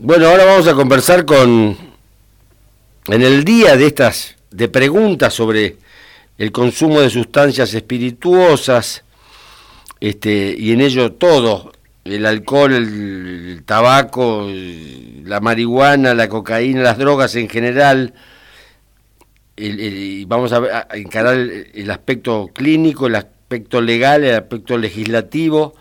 Bueno, 0.00 0.28
ahora 0.28 0.44
vamos 0.44 0.68
a 0.68 0.74
conversar 0.74 1.24
con, 1.24 1.76
en 3.08 3.22
el 3.22 3.42
día 3.42 3.76
de 3.76 3.88
estas, 3.88 4.36
de 4.52 4.68
preguntas 4.68 5.34
sobre 5.34 5.74
el 6.38 6.52
consumo 6.52 7.00
de 7.00 7.10
sustancias 7.10 7.74
espirituosas, 7.74 9.02
este, 9.98 10.54
y 10.56 10.70
en 10.70 10.82
ello 10.82 11.14
todo, 11.14 11.72
el 12.04 12.26
alcohol, 12.26 12.74
el, 12.74 13.64
tabaco, 13.66 14.46
la 14.48 15.40
marihuana, 15.40 16.14
la 16.14 16.28
cocaína, 16.28 16.82
las 16.82 16.98
drogas 16.98 17.34
en 17.34 17.48
general, 17.48 18.14
y 19.56 20.24
vamos 20.26 20.52
a, 20.52 20.86
encarar 20.92 21.34
el, 21.34 21.90
aspecto 21.90 22.50
clínico, 22.54 23.08
el 23.08 23.16
aspecto 23.16 23.80
legal, 23.80 24.22
el 24.22 24.36
aspecto 24.36 24.78
legislativo, 24.78 25.74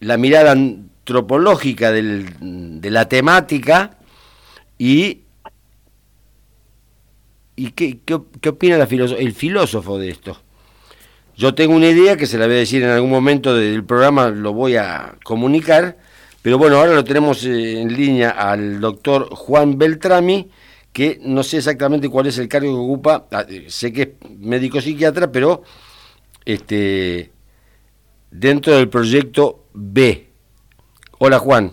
la 0.00 0.16
mirada 0.16 0.56
antropológica 1.08 1.90
de 1.90 2.90
la 2.90 3.08
temática 3.08 3.96
y, 4.76 5.22
qué, 7.74 7.98
opina 8.46 8.76
el 8.76 9.32
filósofo 9.32 9.98
de 9.98 10.10
esto. 10.10 10.36
Yo 11.34 11.54
tengo 11.54 11.74
una 11.74 11.88
idea 11.88 12.16
que 12.16 12.26
se 12.26 12.36
la 12.36 12.46
voy 12.46 12.56
a 12.56 12.58
decir 12.58 12.82
en 12.82 12.90
algún 12.90 13.10
momento 13.10 13.54
del 13.54 13.84
programa, 13.84 14.28
lo 14.28 14.52
voy 14.52 14.76
a 14.76 15.16
comunicar, 15.24 15.96
pero 16.42 16.58
bueno, 16.58 16.76
ahora 16.76 16.92
lo 16.94 17.04
tenemos 17.04 17.44
eh, 17.44 17.80
en 17.80 17.94
línea 17.94 18.30
al 18.30 18.80
doctor 18.80 19.28
Juan 19.30 19.78
Beltrami, 19.78 20.50
que 20.92 21.18
no 21.22 21.42
sé 21.42 21.58
exactamente 21.58 22.08
cuál 22.08 22.26
es 22.26 22.38
el 22.38 22.48
cargo 22.48 22.68
que 22.68 22.80
ocupa, 22.80 23.28
ah, 23.30 23.46
sé 23.68 23.92
que 23.92 24.02
es 24.02 24.30
médico 24.38 24.80
psiquiatra, 24.80 25.30
pero 25.30 25.62
este 26.44 27.30
dentro 28.30 28.76
del 28.76 28.88
proyecto 28.88 29.68
B. 29.72 30.27
Hola 31.20 31.40
Juan. 31.40 31.72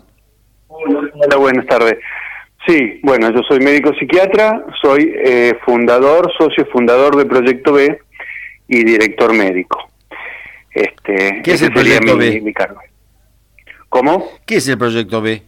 Hola, 0.67 1.37
buenas 1.37 1.67
tardes. 1.67 1.99
Sí, 2.67 2.99
bueno, 3.03 3.31
yo 3.31 3.43
soy 3.47 3.59
médico 3.59 3.93
psiquiatra, 3.93 4.65
soy 4.81 5.13
eh, 5.23 5.53
fundador, 5.63 6.31
socio 6.35 6.65
fundador 6.65 7.15
del 7.15 7.27
Proyecto 7.27 7.73
B 7.73 7.99
y 8.67 8.83
director 8.83 9.33
médico. 9.33 9.87
Este, 10.71 11.41
¿Qué 11.43 11.51
es 11.51 11.61
el 11.61 11.71
Proyecto 11.71 12.17
B? 12.17 12.41
Mi 12.41 12.53
cargo. 12.53 12.81
¿Cómo? 13.87 14.31
¿Qué 14.47 14.55
es 14.55 14.67
el 14.67 14.79
Proyecto 14.79 15.21
B? 15.21 15.43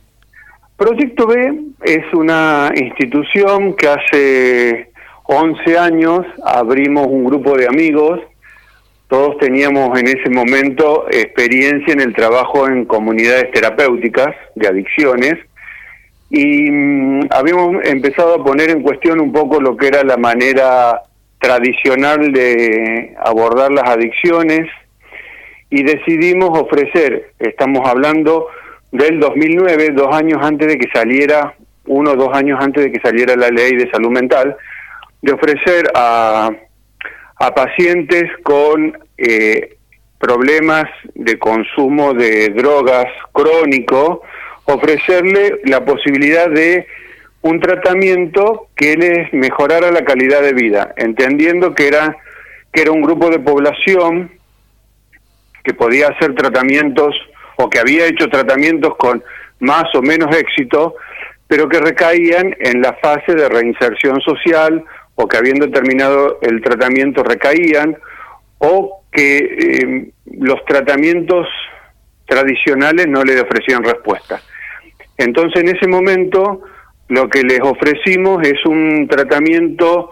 Proyecto 0.77 1.25
B 1.25 1.59
es 1.83 2.13
una 2.13 2.71
institución 2.75 3.75
que 3.75 3.87
hace 3.87 4.91
11 5.23 5.77
años 5.79 6.19
abrimos 6.45 7.07
un 7.07 7.25
grupo 7.25 7.57
de 7.57 7.67
amigos. 7.67 8.19
Todos 9.07 9.37
teníamos 9.37 9.97
en 9.97 10.07
ese 10.07 10.29
momento 10.29 11.07
experiencia 11.09 11.93
en 11.93 12.01
el 12.01 12.13
trabajo 12.13 12.67
en 12.67 12.85
comunidades 12.85 13.51
terapéuticas 13.51 14.35
de 14.55 14.67
adicciones 14.67 15.35
y 16.29 16.69
mm, 16.69 17.27
habíamos 17.31 17.85
empezado 17.85 18.35
a 18.35 18.43
poner 18.43 18.69
en 18.69 18.81
cuestión 18.81 19.21
un 19.21 19.31
poco 19.31 19.61
lo 19.61 19.77
que 19.77 19.87
era 19.87 20.03
la 20.03 20.17
manera 20.17 21.03
tradicional 21.39 22.33
de 22.33 23.15
abordar 23.23 23.71
las 23.71 23.89
adicciones 23.89 24.67
y 25.69 25.83
decidimos 25.83 26.57
ofrecer, 26.59 27.31
estamos 27.39 27.87
hablando 27.87 28.47
del 28.91 29.19
2009, 29.19 29.89
dos 29.91 30.15
años 30.15 30.39
antes 30.41 30.67
de 30.67 30.77
que 30.77 30.89
saliera, 30.93 31.53
uno 31.85 32.11
o 32.11 32.15
dos 32.15 32.35
años 32.35 32.59
antes 32.61 32.85
de 32.85 32.91
que 32.91 32.99
saliera 32.99 33.35
la 33.35 33.49
ley 33.49 33.75
de 33.75 33.89
salud 33.91 34.09
mental, 34.09 34.55
de 35.21 35.33
ofrecer 35.33 35.85
a, 35.93 36.51
a 37.39 37.53
pacientes 37.53 38.23
con 38.43 38.97
eh, 39.17 39.77
problemas 40.19 40.85
de 41.13 41.37
consumo 41.37 42.13
de 42.13 42.49
drogas 42.49 43.05
crónico, 43.31 44.23
ofrecerle 44.65 45.61
la 45.65 45.85
posibilidad 45.85 46.49
de 46.49 46.87
un 47.41 47.59
tratamiento 47.59 48.67
que 48.75 48.95
les 48.95 49.31
mejorara 49.33 49.91
la 49.91 50.03
calidad 50.03 50.41
de 50.41 50.53
vida, 50.53 50.93
entendiendo 50.97 51.73
que 51.73 51.87
era, 51.87 52.17
que 52.73 52.81
era 52.81 52.91
un 52.91 53.01
grupo 53.01 53.29
de 53.29 53.39
población 53.39 54.31
que 55.63 55.73
podía 55.73 56.07
hacer 56.07 56.33
tratamientos 56.33 57.15
o 57.57 57.69
que 57.69 57.79
había 57.79 58.05
hecho 58.05 58.27
tratamientos 58.29 58.95
con 58.97 59.23
más 59.59 59.85
o 59.95 60.01
menos 60.01 60.35
éxito, 60.35 60.95
pero 61.47 61.69
que 61.69 61.79
recaían 61.79 62.55
en 62.59 62.81
la 62.81 62.93
fase 62.93 63.33
de 63.33 63.47
reinserción 63.47 64.19
social 64.21 64.83
o 65.17 65.27
que 65.27 65.37
habiendo 65.37 65.69
terminado 65.69 66.39
el 66.41 66.61
tratamiento 66.61 67.23
recaían 67.23 67.97
o 68.59 69.01
que 69.11 69.37
eh, 69.37 70.11
los 70.39 70.63
tratamientos 70.65 71.47
tradicionales 72.25 73.07
no 73.07 73.23
le 73.23 73.41
ofrecían 73.41 73.83
respuesta. 73.83 74.39
Entonces 75.17 75.63
en 75.63 75.75
ese 75.75 75.87
momento 75.87 76.61
lo 77.09 77.27
que 77.29 77.41
les 77.41 77.59
ofrecimos 77.61 78.47
es 78.47 78.63
un 78.65 79.07
tratamiento 79.09 80.11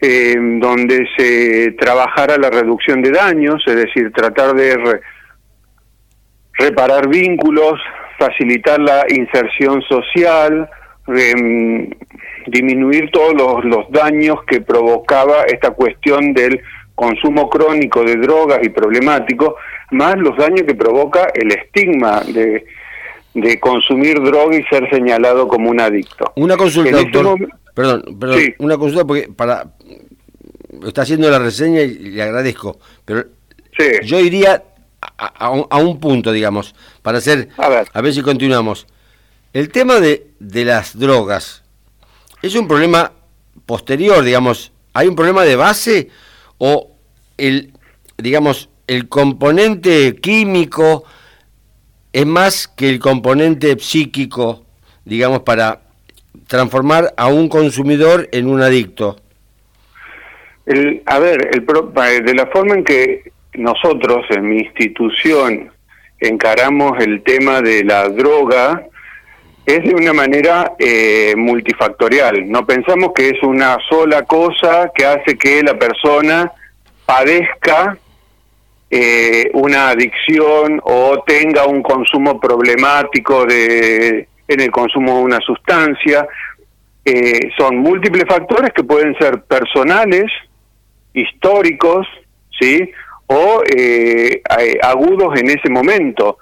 eh, 0.00 0.34
donde 0.60 1.08
se 1.16 1.72
trabajara 1.72 2.36
la 2.36 2.50
reducción 2.50 3.02
de 3.02 3.10
daños, 3.10 3.62
es 3.66 3.76
decir, 3.76 4.12
tratar 4.12 4.54
de 4.54 5.00
reparar 6.52 7.08
vínculos, 7.08 7.80
facilitar 8.18 8.78
la 8.80 9.04
inserción 9.08 9.82
social, 9.82 10.68
em, 11.08 11.90
disminuir 12.46 13.10
todos 13.10 13.34
los, 13.34 13.64
los 13.64 13.90
daños 13.90 14.38
que 14.46 14.60
provocaba 14.60 15.42
esta 15.44 15.70
cuestión 15.70 16.32
del 16.34 16.60
consumo 16.94 17.48
crónico 17.50 18.04
de 18.04 18.16
drogas 18.16 18.60
y 18.62 18.68
problemático, 18.68 19.56
más 19.90 20.16
los 20.16 20.36
daños 20.36 20.62
que 20.66 20.74
provoca 20.74 21.28
el 21.34 21.52
estigma 21.52 22.20
de, 22.20 22.64
de 23.34 23.60
consumir 23.60 24.22
droga 24.22 24.56
y 24.56 24.62
ser 24.64 24.88
señalado 24.90 25.48
como 25.48 25.70
un 25.70 25.80
adicto. 25.80 26.32
Una 26.36 26.56
consulta, 26.56 27.00
este 27.00 27.10
doctor. 27.10 27.48
Perdón, 27.74 28.18
perdón, 28.20 28.40
una 28.58 28.78
consulta 28.78 29.04
porque 29.04 29.28
para 29.34 29.66
está 30.86 31.02
haciendo 31.02 31.30
la 31.30 31.38
reseña 31.38 31.80
y 31.82 31.98
le 31.98 32.22
agradezco, 32.22 32.78
pero 33.04 33.24
yo 34.04 34.20
iría 34.20 34.62
a, 35.18 35.80
un, 35.80 35.98
punto, 35.98 36.30
digamos, 36.32 36.74
para 37.02 37.18
hacer, 37.18 37.48
a 37.56 37.68
ver, 37.68 37.88
a 37.92 38.00
ver 38.00 38.14
si 38.14 38.22
continuamos. 38.22 38.86
El 39.52 39.70
tema 39.70 40.00
de, 40.00 40.28
de 40.38 40.64
las 40.64 40.98
drogas 40.98 41.63
es 42.46 42.54
un 42.56 42.68
problema 42.68 43.10
posterior, 43.64 44.22
digamos, 44.22 44.72
¿hay 44.92 45.08
un 45.08 45.16
problema 45.16 45.44
de 45.44 45.56
base 45.56 46.10
o 46.58 46.90
el, 47.38 47.72
digamos, 48.18 48.68
el 48.86 49.08
componente 49.08 50.16
químico 50.16 51.04
es 52.12 52.26
más 52.26 52.68
que 52.68 52.90
el 52.90 52.98
componente 52.98 53.78
psíquico, 53.78 54.66
digamos, 55.06 55.40
para 55.40 55.80
transformar 56.46 57.14
a 57.16 57.28
un 57.28 57.48
consumidor 57.48 58.28
en 58.30 58.46
un 58.46 58.60
adicto? 58.60 59.16
El, 60.66 61.02
a 61.06 61.18
ver, 61.18 61.50
el, 61.50 61.64
de 62.24 62.34
la 62.34 62.46
forma 62.48 62.74
en 62.74 62.84
que 62.84 63.32
nosotros 63.54 64.26
en 64.30 64.48
mi 64.50 64.58
institución 64.58 65.70
encaramos 66.20 67.02
el 67.02 67.22
tema 67.22 67.62
de 67.62 67.84
la 67.84 68.08
droga 68.10 68.86
es 69.66 69.82
de 69.82 69.94
una 69.94 70.12
manera 70.12 70.72
eh, 70.78 71.34
multifactorial. 71.36 72.50
No 72.50 72.66
pensamos 72.66 73.12
que 73.14 73.30
es 73.30 73.42
una 73.42 73.78
sola 73.88 74.22
cosa 74.24 74.90
que 74.94 75.06
hace 75.06 75.38
que 75.38 75.62
la 75.62 75.78
persona 75.78 76.52
padezca 77.06 77.96
eh, 78.90 79.50
una 79.54 79.88
adicción 79.88 80.80
o 80.84 81.24
tenga 81.26 81.66
un 81.66 81.82
consumo 81.82 82.38
problemático 82.38 83.46
de, 83.46 84.28
en 84.46 84.60
el 84.60 84.70
consumo 84.70 85.16
de 85.16 85.22
una 85.24 85.40
sustancia. 85.40 86.28
Eh, 87.04 87.50
son 87.56 87.78
múltiples 87.78 88.24
factores 88.28 88.70
que 88.72 88.84
pueden 88.84 89.16
ser 89.18 89.42
personales, 89.44 90.30
históricos, 91.12 92.06
¿sí? 92.60 92.90
o 93.26 93.62
eh, 93.74 94.42
agudos 94.82 95.40
en 95.40 95.50
ese 95.50 95.70
momento. 95.70 96.38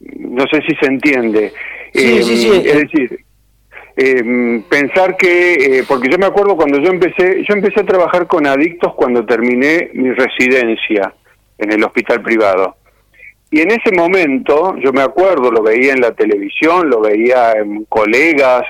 No 0.00 0.44
sé 0.46 0.62
si 0.66 0.74
se 0.76 0.86
entiende. 0.86 1.52
Sí, 1.94 2.22
sí, 2.22 2.36
sí. 2.36 2.62
Es 2.64 2.78
decir, 2.78 3.24
eh, 3.96 4.62
pensar 4.68 5.16
que, 5.16 5.54
eh, 5.54 5.84
porque 5.86 6.08
yo 6.08 6.18
me 6.18 6.26
acuerdo 6.26 6.56
cuando 6.56 6.78
yo 6.78 6.90
empecé, 6.90 7.44
yo 7.48 7.54
empecé 7.54 7.80
a 7.80 7.86
trabajar 7.86 8.26
con 8.26 8.46
adictos 8.46 8.94
cuando 8.94 9.26
terminé 9.26 9.90
mi 9.94 10.12
residencia 10.12 11.14
en 11.58 11.72
el 11.72 11.84
hospital 11.84 12.22
privado. 12.22 12.76
Y 13.50 13.60
en 13.60 13.72
ese 13.72 13.92
momento, 13.92 14.76
yo 14.78 14.92
me 14.92 15.02
acuerdo, 15.02 15.50
lo 15.50 15.62
veía 15.62 15.92
en 15.92 16.00
la 16.00 16.12
televisión, 16.12 16.88
lo 16.88 17.00
veía 17.00 17.52
en 17.52 17.84
colegas, 17.86 18.62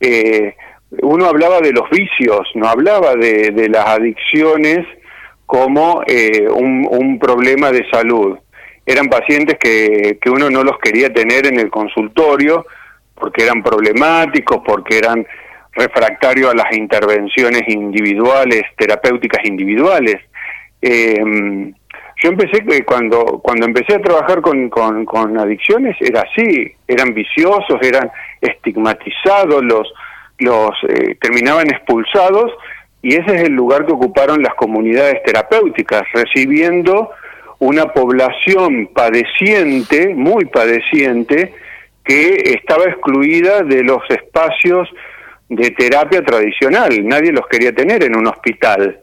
eh, 0.00 0.54
uno 1.02 1.26
hablaba 1.26 1.60
de 1.60 1.72
los 1.72 1.88
vicios, 1.90 2.40
no 2.54 2.68
hablaba 2.68 3.14
de, 3.14 3.50
de 3.50 3.68
las 3.68 3.86
adicciones 3.86 4.86
como 5.46 6.02
eh, 6.06 6.48
un, 6.48 7.18
problema 7.18 7.70
de 7.70 7.84
salud. 7.90 8.38
Eran 8.84 9.08
pacientes 9.08 9.58
que, 9.58 10.18
que 10.20 10.30
uno 10.30 10.50
no 10.50 10.64
los 10.64 10.78
quería 10.78 11.12
tener 11.12 11.46
en 11.46 11.58
el 11.60 11.70
consultorio 11.70 12.66
porque 13.14 13.44
eran 13.44 13.62
problemáticos, 13.62 14.62
porque 14.64 14.98
eran 14.98 15.26
refractarios 15.72 16.50
a 16.50 16.56
las 16.56 16.76
intervenciones 16.76 17.62
individuales, 17.68 18.62
terapéuticas 18.76 19.44
individuales. 19.44 20.16
Eh, 20.80 21.72
yo 22.22 22.28
empecé 22.28 22.62
eh, 22.68 22.84
cuando 22.84 23.40
cuando 23.42 23.66
empecé 23.66 23.94
a 23.94 24.02
trabajar 24.02 24.40
con, 24.42 24.68
con, 24.70 25.38
adicciones 25.38 25.96
era 26.00 26.22
así, 26.22 26.72
eran 26.86 27.14
viciosos, 27.14 27.80
eran 27.82 28.10
estigmatizados, 28.40 29.64
los 29.64 29.92
los 30.38 30.70
eh, 30.88 31.16
terminaban 31.20 31.68
expulsados 31.68 32.52
y 33.00 33.14
ese 33.14 33.34
es 33.34 33.42
el 33.44 33.52
lugar 33.52 33.86
que 33.86 33.92
ocuparon 33.92 34.42
las 34.42 34.54
comunidades 34.54 35.22
terapéuticas, 35.24 36.02
recibiendo 36.12 37.10
una 37.62 37.92
población 37.92 38.88
padeciente, 38.92 40.16
muy 40.16 40.46
padeciente, 40.46 41.54
que 42.04 42.56
estaba 42.58 42.86
excluida 42.86 43.62
de 43.62 43.84
los 43.84 44.02
espacios 44.08 44.88
de 45.48 45.70
terapia 45.70 46.24
tradicional, 46.24 47.06
nadie 47.06 47.30
los 47.30 47.46
quería 47.46 47.72
tener 47.72 48.02
en 48.02 48.16
un 48.16 48.26
hospital. 48.26 48.98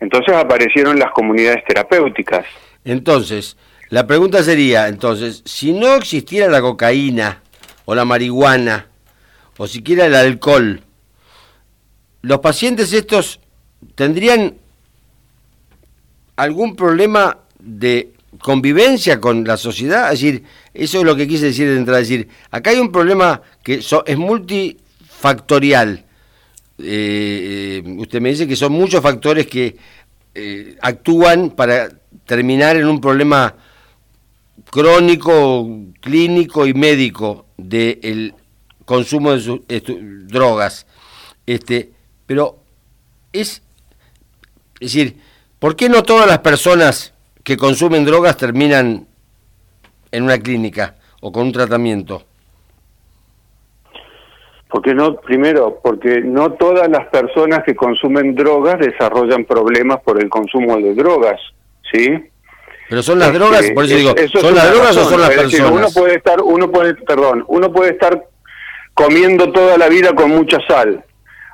Entonces 0.00 0.34
aparecieron 0.34 0.98
las 0.98 1.12
comunidades 1.12 1.64
terapéuticas. 1.64 2.44
Entonces, 2.84 3.56
la 3.88 4.04
pregunta 4.04 4.42
sería, 4.42 4.88
entonces, 4.88 5.42
si 5.44 5.72
no 5.72 5.94
existiera 5.94 6.48
la 6.48 6.60
cocaína 6.60 7.40
o 7.84 7.94
la 7.94 8.04
marihuana 8.04 8.88
o 9.58 9.68
siquiera 9.68 10.06
el 10.06 10.16
alcohol, 10.16 10.80
los 12.22 12.40
pacientes 12.40 12.92
estos 12.92 13.38
tendrían 13.94 14.56
algún 16.34 16.74
problema 16.74 17.41
de 17.64 18.12
convivencia 18.38 19.20
con 19.20 19.44
la 19.44 19.56
sociedad, 19.56 20.12
es 20.12 20.20
decir, 20.20 20.42
eso 20.74 20.98
es 20.98 21.04
lo 21.04 21.14
que 21.14 21.28
quise 21.28 21.46
decir 21.46 21.68
de 21.68 21.76
entrada, 21.76 22.00
es 22.00 22.08
decir, 22.08 22.28
acá 22.50 22.70
hay 22.70 22.78
un 22.78 22.90
problema 22.90 23.42
que 23.62 23.74
es 23.74 24.18
multifactorial. 24.18 26.04
Eh, 26.78 27.82
usted 27.98 28.20
me 28.20 28.30
dice 28.30 28.48
que 28.48 28.56
son 28.56 28.72
muchos 28.72 29.00
factores 29.02 29.46
que 29.46 29.76
eh, 30.34 30.76
actúan 30.80 31.50
para 31.50 31.90
terminar 32.26 32.76
en 32.76 32.86
un 32.86 33.00
problema 33.00 33.54
crónico, 34.70 35.68
clínico 36.00 36.66
y 36.66 36.74
médico 36.74 37.46
del 37.56 38.34
consumo 38.84 39.32
de 39.32 39.82
drogas. 40.26 40.86
Este, 41.46 41.92
pero 42.26 42.62
es 43.32 43.62
decir, 44.80 45.16
¿por 45.58 45.76
qué 45.76 45.88
no 45.88 46.02
todas 46.02 46.26
las 46.26 46.38
personas 46.38 47.11
que 47.44 47.56
consumen 47.56 48.04
drogas 48.04 48.36
terminan 48.36 49.06
en 50.10 50.22
una 50.22 50.38
clínica 50.38 50.96
o 51.20 51.32
con 51.32 51.44
un 51.44 51.52
tratamiento? 51.52 52.22
Porque 54.68 54.94
no, 54.94 55.16
primero, 55.16 55.80
porque 55.82 56.22
no 56.22 56.52
todas 56.52 56.88
las 56.88 57.06
personas 57.08 57.62
que 57.64 57.74
consumen 57.74 58.34
drogas 58.34 58.78
desarrollan 58.78 59.44
problemas 59.44 60.00
por 60.02 60.22
el 60.22 60.30
consumo 60.30 60.76
de 60.78 60.94
drogas, 60.94 61.38
¿sí? 61.92 62.30
Pero 62.88 63.02
son 63.02 63.18
las 63.18 63.32
drogas, 63.32 63.70
por 63.74 63.84
eso 63.84 63.96
digo, 63.96 64.14
¿son 64.32 64.54
las 64.54 64.70
drogas 64.70 64.96
o 64.96 65.04
son 65.04 65.20
las 65.20 65.30
personas? 65.30 65.70
uno 65.72 65.88
puede 65.94 66.16
estar, 66.16 66.40
uno 66.42 66.70
puede, 66.70 66.94
perdón, 66.94 67.44
uno 67.48 67.72
puede 67.72 67.92
estar 67.92 68.26
comiendo 68.94 69.52
toda 69.52 69.76
la 69.78 69.88
vida 69.88 70.14
con 70.14 70.30
mucha 70.30 70.58
sal. 70.66 71.04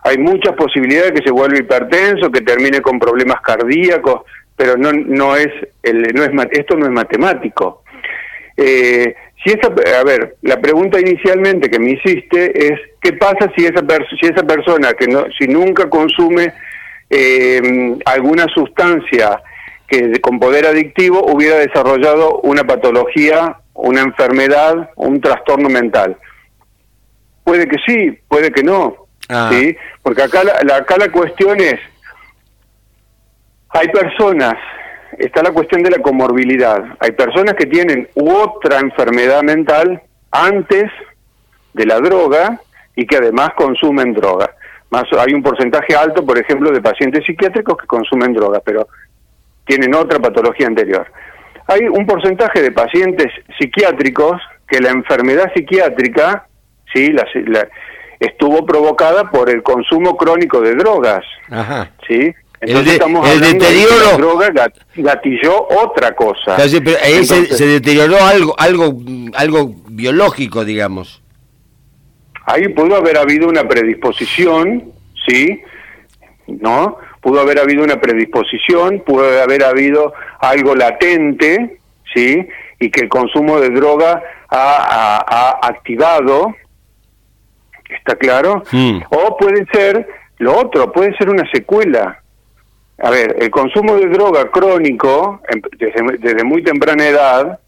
Hay 0.05 0.19
muchas 0.19 0.55
posibilidades 0.55 1.13
que 1.13 1.23
se 1.23 1.31
vuelva 1.31 1.59
hipertenso, 1.59 2.31
que 2.31 2.41
termine 2.41 2.81
con 2.81 2.99
problemas 2.99 3.41
cardíacos, 3.41 4.23
pero 4.59 4.77
no 4.77 4.93
no 4.93 5.37
es 5.37 5.49
el 5.85 6.03
no 6.15 6.25
es 6.25 6.31
esto 6.51 6.77
no 6.77 6.85
es 6.85 6.93
matemático. 6.93 7.85
Eh, 8.57 9.15
si 9.43 9.51
esa, 9.51 9.69
a 9.69 10.05
ver, 10.05 10.37
la 10.43 10.61
pregunta 10.61 10.99
inicialmente 11.01 11.71
que 11.71 11.79
me 11.79 11.93
hiciste 11.93 12.67
es 12.67 12.81
qué 13.01 13.13
pasa 13.13 13.51
si 13.57 13.65
esa 13.65 13.83
si 14.21 14.27
esa 14.27 14.43
persona 14.43 14.93
que 14.95 15.07
no 15.07 15.27
si 15.39 15.47
nunca 15.47 15.89
consume 15.89 16.53
eh, 17.09 17.97
alguna 18.05 18.47
sustancia 18.49 19.41
que 19.87 20.21
con 20.21 20.41
poder 20.41 20.67
adictivo 20.67 21.25
hubiera 21.33 21.57
desarrollado 21.59 22.41
una 22.41 22.65
patología, 22.65 23.59
una 23.75 24.01
enfermedad, 24.01 24.91
un 24.97 25.21
trastorno 25.21 25.69
mental. 25.69 26.17
Puede 27.45 27.69
que 27.69 27.77
sí, 27.87 28.19
puede 28.29 28.51
que 28.51 28.65
no, 28.65 29.07
ah. 29.29 29.51
sí, 29.53 29.75
porque 30.03 30.23
acá 30.23 30.43
la, 30.43 30.77
acá 30.77 30.97
la 30.99 31.11
cuestión 31.11 31.61
es 31.61 31.79
hay 33.71 33.89
personas, 33.89 34.55
está 35.19 35.43
la 35.43 35.53
cuestión 35.53 35.83
de 35.83 35.91
la 35.91 35.99
comorbilidad. 35.99 36.83
Hay 37.01 37.13
personas 37.13 37.55
que 37.55 37.67
tienen 37.67 38.09
otra 38.15 38.79
enfermedad 38.79 39.43
mental 39.43 40.03
antes 40.31 40.91
de 41.73 41.87
la 41.87 41.99
droga 42.01 42.61
y 42.97 43.07
que 43.07 43.17
además 43.17 43.51
consumen 43.57 44.13
droga. 44.13 44.51
Más 44.91 45.05
hay 45.19 45.35
un 45.35 45.43
porcentaje 45.43 45.95
alto, 45.95 46.25
por 46.25 46.39
ejemplo, 46.39 46.71
de 46.71 46.81
pacientes 46.81 47.25
psiquiátricos 47.25 47.77
que 47.77 47.87
consumen 47.87 48.33
droga, 48.33 48.61
pero 48.65 48.89
tienen 49.67 49.95
otra 49.95 50.19
patología 50.19 50.67
anterior. 50.67 51.07
Hay 51.67 51.83
un 51.83 52.07
porcentaje 52.07 52.63
de 52.63 52.73
pacientes 52.73 53.27
psiquiátricos 53.59 54.41
que 54.67 54.81
la 54.81 54.91
enfermedad 54.91 55.53
psiquiátrica, 55.55 56.47
sí, 56.93 57.13
la, 57.13 57.27
estuvo 58.19 58.65
provocada 58.65 59.31
por 59.31 59.51
el 59.51 59.63
consumo 59.63 60.17
crónico 60.17 60.61
de 60.63 60.75
drogas, 60.75 61.25
Ajá. 61.51 61.91
sí, 62.07 62.35
entonces 62.61 62.95
estamos 62.95 63.29
el 63.29 63.41
deterioro, 63.41 63.95
de 63.95 64.05
la 64.05 64.17
droga 64.17 64.51
gatilló 64.97 65.69
otra 65.85 66.15
cosa. 66.15 66.57
pero 66.57 66.97
ahí 67.03 67.25
se, 67.25 67.67
deterioró 67.67 68.17
algo, 68.21 68.55
algo, 68.59 68.95
algo 69.35 69.75
biológico, 69.89 70.65
digamos. 70.65 71.23
Ahí 72.47 72.69
pudo 72.69 72.97
haber 72.97 73.19
habido 73.19 73.49
una 73.49 73.69
predisposición, 73.69 74.93
sí, 75.29 75.61
¿no? 76.47 76.97
Pudo 77.21 77.41
haber 77.41 77.61
habido 77.61 77.85
una 77.85 78.01
predisposición, 78.01 79.03
pudo 79.07 79.43
haber 79.43 79.65
habido 79.65 80.15
algo 80.41 80.75
latente, 80.75 81.79
sí, 82.15 82.49
y 82.81 82.91
que 82.91 83.03
el 83.03 83.09
consumo 83.09 83.61
de 83.61 83.71
droga 83.71 84.23
ha, 84.49 85.25
ha, 85.61 85.67
activado, 85.69 86.55
¿está 87.89 88.17
claro? 88.17 88.63
Hmm. 88.73 89.01
O 89.11 89.37
puede 89.37 89.67
ser 89.73 90.09
lo 90.39 90.57
otro, 90.57 90.91
puede 90.91 91.17
ser 91.17 91.29
una 91.29 91.49
secuela 91.53 92.23
a 93.01 93.11
ver, 93.11 93.37
el 93.39 93.51
consumo 93.51 93.97
de 93.97 94.07
droga 94.07 94.51
crónico 94.51 95.41
desde, 95.79 96.45
muy 96.45 96.63
temprana 96.65 97.07
edad, 97.07 97.61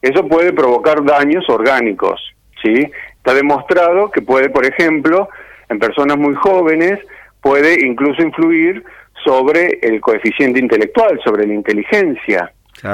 eso 0.00 0.26
puede 0.26 0.52
provocar 0.52 1.04
daños 1.04 1.48
orgánicos, 1.48 2.34
¿sí? 2.62 2.90
Está 3.16 3.34
demostrado 3.34 4.10
que 4.10 4.22
puede, 4.22 4.48
por 4.48 4.64
ejemplo, 4.64 5.28
en 5.68 5.78
personas 5.78 6.16
muy 6.16 6.34
jóvenes, 6.34 6.98
puede 7.42 7.86
incluso 7.86 8.22
influir 8.22 8.82
sobre 9.22 9.78
el 9.82 10.00
coeficiente 10.00 10.58
intelectual, 10.58 11.20
sobre 11.22 11.46
la 11.46 11.54
inteligencia, 11.54 12.50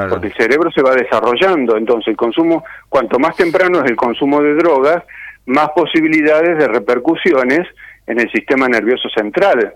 porque 0.08 0.28
el 0.28 0.34
cerebro 0.34 0.70
se 0.70 0.82
va 0.82 0.94
desarrollando, 0.94 1.76
entonces 1.76 2.08
el 2.08 2.17
consumo, 2.17 2.64
cuanto 2.88 3.19
más 3.19 3.37
temprano 3.37 3.82
es 3.84 3.90
el 3.90 3.96
consumo 3.96 4.43
de 4.43 4.55
drogas, 4.55 5.05
más 5.46 5.70
posibilidades 5.70 6.58
de 6.58 6.69
repercusiones 6.69 7.67
en 8.06 8.20
el 8.20 8.31
sistema 8.31 8.69
nervioso 8.69 9.08
central. 9.08 9.74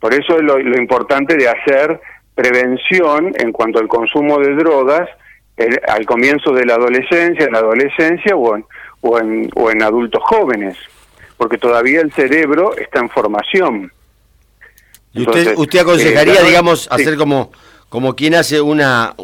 Por 0.00 0.14
eso 0.14 0.36
es 0.36 0.42
lo, 0.42 0.58
importante 0.58 1.36
de 1.36 1.48
hacer 1.48 2.00
prevención 2.34 3.34
en 3.38 3.52
cuanto 3.52 3.78
al 3.78 3.88
consumo 3.88 4.38
de 4.38 4.54
drogas 4.54 5.08
al 5.88 6.06
comienzo 6.06 6.52
de 6.52 6.64
la 6.64 6.74
adolescencia, 6.74 7.46
en 7.46 7.52
la 7.52 7.58
adolescencia 7.58 8.36
o 8.36 8.54
en, 8.54 8.64
o 9.00 9.18
en, 9.18 9.50
o 9.56 9.70
en 9.72 9.82
adultos 9.82 10.22
jóvenes, 10.24 10.76
porque 11.36 11.58
todavía 11.58 12.00
el 12.00 12.12
cerebro 12.12 12.76
está 12.76 13.00
en 13.00 13.10
formación. 13.10 13.92
¿Y 15.12 15.22
usted, 15.22 15.54
usted 15.56 15.80
aconsejaría, 15.80 16.40
eh, 16.42 16.44
digamos, 16.46 16.86
hacer 16.92 17.16
como, 17.16 17.50
como 17.88 18.14
quien 18.14 18.36
hace 18.36 18.60
una, 18.60 19.14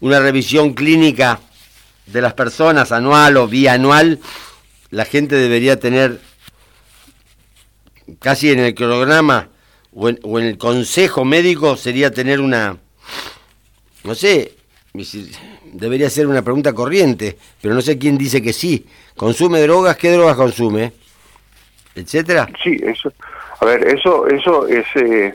una 0.00 0.20
revisión 0.20 0.74
clínica 0.74 1.40
de 2.06 2.20
las 2.20 2.34
personas 2.34 2.92
anual 2.92 3.36
o 3.36 3.48
bianual? 3.48 4.20
La 4.90 5.04
gente 5.04 5.34
debería 5.34 5.80
tener 5.80 6.20
casi 8.20 8.52
en 8.52 8.60
el 8.60 8.74
cronograma 8.74 9.48
o 9.96 10.08
en, 10.10 10.46
el 10.46 10.58
consejo 10.58 11.24
médico 11.24 11.74
sería 11.76 12.10
tener 12.10 12.40
una, 12.40 12.76
no 14.04 14.14
sé, 14.14 14.52
debería 15.72 16.10
ser 16.10 16.26
una 16.26 16.42
pregunta 16.42 16.74
corriente, 16.74 17.36
pero 17.60 17.74
no 17.74 17.80
sé 17.80 17.98
quién 17.98 18.18
dice 18.18 18.42
que 18.42 18.52
sí. 18.52 18.86
¿Consume 19.16 19.60
drogas? 19.60 19.96
¿Qué 19.96 20.10
drogas 20.10 20.36
consume? 20.36 20.92
Etcétera. 21.94 22.46
Sí, 22.62 22.76
eso. 22.82 23.10
A 23.60 23.64
ver, 23.64 23.86
eso, 23.86 24.26
eso 24.28 24.66
es. 24.68 24.84
Eh, 24.96 25.34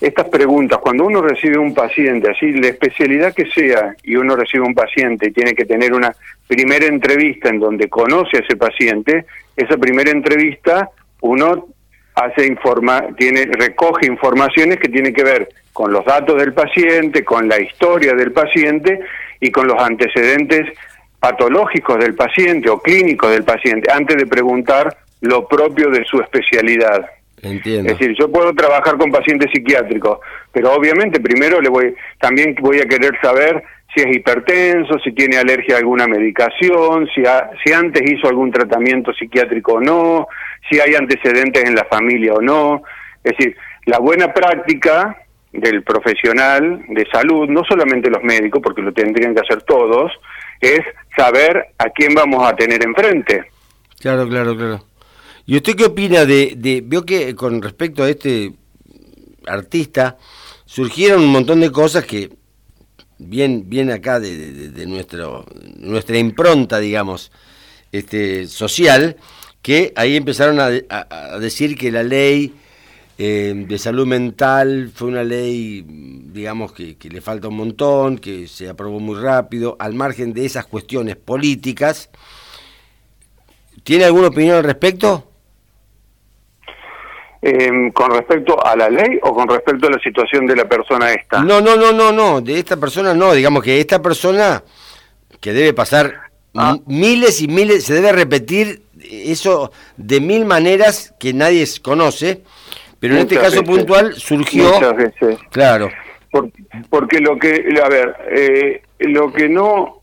estas 0.00 0.28
preguntas, 0.30 0.78
cuando 0.78 1.04
uno 1.04 1.20
recibe 1.20 1.58
un 1.58 1.74
paciente, 1.74 2.30
así 2.30 2.52
la 2.52 2.68
especialidad 2.68 3.34
que 3.34 3.44
sea, 3.50 3.94
y 4.02 4.16
uno 4.16 4.34
recibe 4.34 4.64
un 4.64 4.74
paciente 4.74 5.28
y 5.28 5.32
tiene 5.32 5.52
que 5.52 5.66
tener 5.66 5.92
una 5.92 6.16
primera 6.46 6.86
entrevista 6.86 7.50
en 7.50 7.60
donde 7.60 7.90
conoce 7.90 8.38
a 8.38 8.40
ese 8.40 8.56
paciente, 8.56 9.26
esa 9.54 9.76
primera 9.76 10.10
entrevista 10.10 10.88
uno 11.20 11.68
hace 12.24 12.46
informa, 12.46 13.06
tiene, 13.16 13.46
recoge 13.46 14.06
informaciones 14.06 14.78
que 14.78 14.88
tienen 14.88 15.14
que 15.14 15.24
ver 15.24 15.48
con 15.72 15.92
los 15.92 16.04
datos 16.04 16.36
del 16.38 16.52
paciente, 16.52 17.24
con 17.24 17.48
la 17.48 17.60
historia 17.60 18.12
del 18.14 18.32
paciente 18.32 19.00
y 19.40 19.50
con 19.50 19.66
los 19.66 19.80
antecedentes 19.80 20.66
patológicos 21.18 21.98
del 21.98 22.14
paciente 22.14 22.68
o 22.68 22.80
clínicos 22.80 23.30
del 23.30 23.44
paciente, 23.44 23.90
antes 23.92 24.16
de 24.16 24.26
preguntar 24.26 24.96
lo 25.20 25.46
propio 25.46 25.90
de 25.90 26.04
su 26.04 26.20
especialidad. 26.20 27.06
Entiendo. 27.42 27.90
Es 27.90 27.98
decir, 27.98 28.14
yo 28.18 28.30
puedo 28.30 28.52
trabajar 28.52 28.98
con 28.98 29.10
pacientes 29.10 29.50
psiquiátricos, 29.52 30.18
pero 30.52 30.72
obviamente 30.72 31.20
primero 31.20 31.60
le 31.60 31.68
voy, 31.68 31.94
también 32.18 32.54
voy 32.60 32.78
a 32.80 32.84
querer 32.84 33.18
saber 33.22 33.62
si 33.94 34.02
es 34.02 34.16
hipertenso, 34.16 34.98
si 35.02 35.12
tiene 35.12 35.38
alergia 35.38 35.76
a 35.76 35.78
alguna 35.78 36.06
medicación, 36.06 37.08
si, 37.14 37.22
si 37.64 37.72
antes 37.72 38.02
hizo 38.10 38.28
algún 38.28 38.52
tratamiento 38.52 39.12
psiquiátrico 39.12 39.74
o 39.74 39.80
no, 39.80 40.28
si 40.70 40.78
hay 40.78 40.94
antecedentes 40.94 41.64
en 41.64 41.74
la 41.74 41.84
familia 41.84 42.34
o 42.34 42.40
no. 42.40 42.82
Es 43.24 43.36
decir, 43.36 43.56
la 43.86 43.98
buena 43.98 44.32
práctica 44.32 45.16
del 45.52 45.82
profesional 45.82 46.84
de 46.88 47.06
salud, 47.10 47.48
no 47.48 47.64
solamente 47.64 48.10
los 48.10 48.22
médicos, 48.22 48.60
porque 48.62 48.82
lo 48.82 48.92
tendrían 48.92 49.34
que 49.34 49.40
hacer 49.40 49.62
todos, 49.62 50.12
es 50.60 50.80
saber 51.16 51.66
a 51.78 51.90
quién 51.90 52.14
vamos 52.14 52.46
a 52.46 52.54
tener 52.54 52.84
enfrente. 52.84 53.46
Claro, 53.98 54.28
claro, 54.28 54.56
claro. 54.56 54.89
¿Y 55.46 55.56
usted 55.56 55.74
qué 55.74 55.84
opina 55.84 56.24
de, 56.24 56.54
de 56.56 56.82
veo 56.84 57.04
que 57.04 57.34
con 57.34 57.60
respecto 57.62 58.02
a 58.02 58.10
este 58.10 58.54
artista 59.46 60.16
surgieron 60.64 61.22
un 61.22 61.30
montón 61.32 61.60
de 61.60 61.72
cosas 61.72 62.04
que 62.04 62.30
bien, 63.20 63.68
bien 63.68 63.90
acá 63.90 64.18
de, 64.18 64.86
nuestro, 64.86 65.44
nuestra 65.76 66.18
impronta, 66.18 66.78
digamos, 66.78 67.30
este, 67.92 68.46
social, 68.46 69.16
que 69.62 69.92
ahí 69.96 70.16
empezaron 70.16 70.58
a, 70.60 71.38
decir 71.38 71.76
que 71.76 71.90
la 71.92 72.02
ley 72.02 72.54
eh, 73.18 73.52
de 73.68 73.78
salud 73.78 74.06
mental 74.06 74.90
fue 74.94 75.08
una 75.08 75.22
ley, 75.22 75.84
digamos, 76.32 76.72
que, 76.72 76.96
le 77.10 77.20
falta 77.20 77.48
un 77.48 77.56
montón, 77.56 78.18
que 78.18 78.48
se 78.48 78.68
aprobó 78.68 79.00
muy 79.00 79.20
rápido, 79.20 79.76
al 79.78 79.94
margen 79.94 80.32
de 80.32 80.46
esas 80.46 80.66
cuestiones 80.66 81.16
políticas. 81.16 82.08
¿Tiene 83.84 84.04
alguna 84.04 84.28
opinión 84.28 84.56
al 84.56 84.64
respecto? 84.64 85.29
Eh, 87.42 87.90
con 87.94 88.10
respecto 88.10 88.62
a 88.62 88.76
la 88.76 88.90
ley 88.90 89.18
o 89.22 89.34
con 89.34 89.48
respecto 89.48 89.86
a 89.86 89.90
la 89.90 89.98
situación 89.98 90.46
de 90.46 90.56
la 90.56 90.68
persona 90.68 91.10
esta? 91.10 91.42
No, 91.42 91.62
no, 91.62 91.74
no, 91.74 91.90
no, 91.90 92.12
no, 92.12 92.42
de 92.42 92.58
esta 92.58 92.76
persona 92.76 93.14
no, 93.14 93.32
digamos 93.32 93.62
que 93.62 93.80
esta 93.80 94.02
persona 94.02 94.62
que 95.40 95.54
debe 95.54 95.72
pasar 95.72 96.12
ah. 96.54 96.76
miles 96.84 97.40
y 97.40 97.48
miles, 97.48 97.84
se 97.84 97.94
debe 97.94 98.12
repetir 98.12 98.82
eso 99.02 99.72
de 99.96 100.20
mil 100.20 100.44
maneras 100.44 101.14
que 101.18 101.32
nadie 101.32 101.64
conoce, 101.80 102.42
pero 102.98 103.14
en 103.14 103.20
este 103.20 103.38
caso 103.38 103.64
puntual 103.64 104.12
surgió... 104.16 104.74
Muchas 104.74 104.96
veces. 104.96 105.38
Claro. 105.50 105.88
porque 106.90 107.20
lo 107.20 107.38
que, 107.38 107.64
a 107.82 107.88
ver, 107.88 108.16
eh, 108.32 108.82
lo 108.98 109.32
que 109.32 109.48
no 109.48 109.99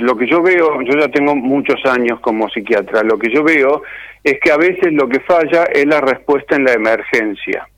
lo 0.00 0.16
que 0.16 0.26
yo 0.26 0.42
veo, 0.42 0.80
yo 0.82 0.98
ya 0.98 1.08
tengo 1.08 1.34
muchos 1.34 1.84
años 1.84 2.20
como 2.20 2.48
psiquiatra, 2.48 3.02
lo 3.02 3.18
que 3.18 3.32
yo 3.32 3.42
veo 3.42 3.82
es 4.22 4.38
que 4.40 4.50
a 4.50 4.56
veces 4.56 4.92
lo 4.92 5.08
que 5.08 5.20
falla 5.20 5.64
es 5.64 5.86
la 5.86 6.00
respuesta 6.00 6.56
en 6.56 6.64
la 6.64 6.72
emergencia. 6.72 7.68